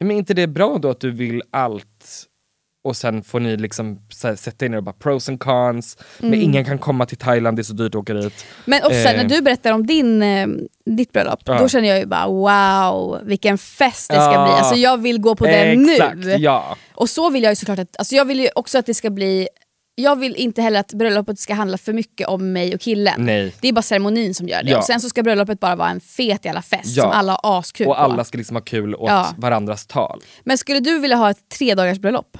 [0.00, 2.26] Men inte det bra då att du vill allt
[2.86, 5.98] och sen får ni liksom så här, sätta in er och bara pros and cons,
[6.18, 6.40] men Mm.
[6.42, 8.46] ingen kan komma till Thailand, det är så dyrt att åka dit.
[8.64, 9.16] Men också Eh.
[9.16, 10.46] när du berättar om din, eh,
[10.86, 11.58] ditt bröllop, Ja.
[11.58, 14.44] då känner jag ju bara wow, vilken fest det ska Ja.
[14.44, 14.52] bli.
[14.54, 16.30] Alltså jag vill gå på den Exakt, nu.
[16.36, 16.76] ja.
[16.94, 19.10] Och så vill jag ju såklart att, alltså jag vill ju också att det ska
[19.10, 19.48] bli,
[19.94, 23.14] jag vill inte heller att bröllopet ska handla för mycket om mig och killen.
[23.18, 23.54] Nej.
[23.60, 24.70] Det är bara ceremonin som gör det.
[24.70, 24.78] Ja.
[24.78, 27.02] Och sen så ska bröllopet bara vara en fet jävla fest Ja.
[27.02, 28.00] som alla har askul Och på.
[28.02, 30.20] alla ska liksom ha kul åt varandras tal.
[30.44, 32.38] Men skulle du vilja ha ett tre dagars bröllop?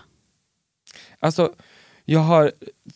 [1.21, 1.53] Alltså,
[2.05, 2.53] jag har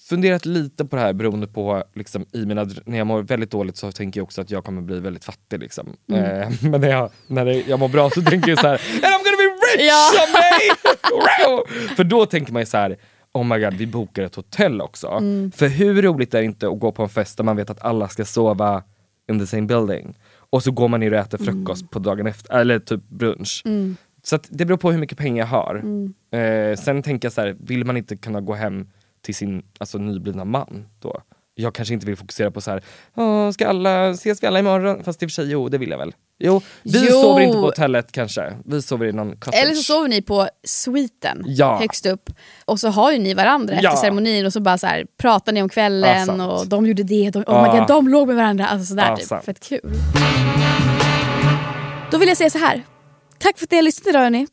[0.09, 3.77] funderat lite på det här beroende på, liksom, i mina, när jag mår väldigt dåligt
[3.77, 5.61] så tänker jag också att jag kommer bli väldigt fattig.
[5.61, 5.97] Liksom.
[6.12, 6.25] Mm.
[6.25, 9.25] Eh, men när, jag, när jag mår bra så tänker jag så här, and I'm
[9.25, 10.11] gonna be rich Ja.
[10.14, 10.71] someday!
[11.97, 12.97] För då tänker man ju så här,
[13.33, 15.09] oh my god vi bokar ett hotell också.
[15.09, 15.53] Mm.
[15.53, 17.83] För hur roligt är det inte att gå på en fest där man vet att
[17.85, 18.83] alla ska sova
[19.31, 20.18] in the same building?
[20.53, 23.62] Och så går man ner och äter frukost på dagen efter, eller typ brunch.
[23.64, 23.97] Mm.
[24.31, 25.74] Så det beror på hur mycket pengar jag har.
[25.74, 26.14] Mm.
[26.72, 28.89] Eh, sen tänker jag så här, vill man inte kunna gå hem
[29.22, 31.20] till sin alltså, nyblivna man då?
[31.55, 32.83] Jag kanske inte vill fokusera på så här,
[33.14, 35.05] "Åh, ska alla, ses vi alla imorgon?
[35.05, 36.14] Fast i och för sig, jo det vill jag väl.
[36.39, 37.22] Jo, vi Jo.
[37.22, 39.55] sover inte på hotellet kanske, vi sover i någon cottage.
[39.62, 41.78] Eller så sover ni på suiten Ja.
[41.81, 42.31] högst upp
[42.64, 43.97] och så har ju ni varandra efter Ja.
[43.97, 47.31] ceremonin och så bara så här, pratar ni om kvällen Ja, och de gjorde det,
[47.31, 48.66] de, oh my God, de låg med varandra.
[48.66, 49.26] Alltså sådär typ.
[49.26, 49.45] sant.
[49.45, 49.93] Fett kul.
[52.11, 52.83] Då vill jag säga så här.
[53.41, 54.47] Tack för att ni har lyssnat idag hörni.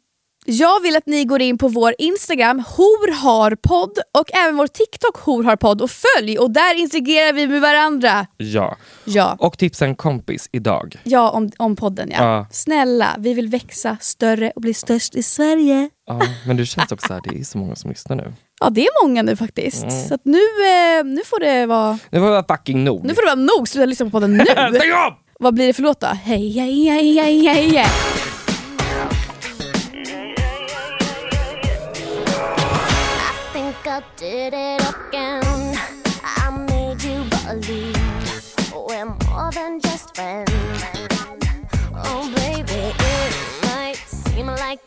[0.49, 5.81] Jag vill att ni går in på vår Instagram, horharpodd och även vår TikTok horharpodd
[5.81, 8.27] och följ och där interagerar vi med varandra.
[8.37, 8.77] Ja.
[9.05, 9.35] Ja.
[9.39, 10.95] Och tipsa en kompis idag.
[11.03, 12.17] Ja, om, om podden ja.
[12.23, 12.47] Ja.
[12.51, 15.89] Snälla, vi vill växa större och bli störst i Sverige.
[16.07, 18.33] Ja, men det känns också så här, det är så många som lyssnar nu.
[18.59, 19.83] Ja det är många nu faktiskt.
[19.83, 20.07] Mm.
[20.07, 23.05] Så nu, eh, nu får det vara Det var fucking nog.
[23.05, 24.45] nu får det vara nog, sluta lyssna på podden nu.
[24.45, 25.13] Stäng av!
[25.39, 26.07] Vad blir det för låt då?
[26.07, 27.87] Hej, hej, hej, hej, hej, hej.
[33.97, 35.75] I did it again.
[36.21, 37.97] I made you believe
[38.71, 40.51] we're more than just friends.
[41.95, 44.86] Oh, baby, it might seem like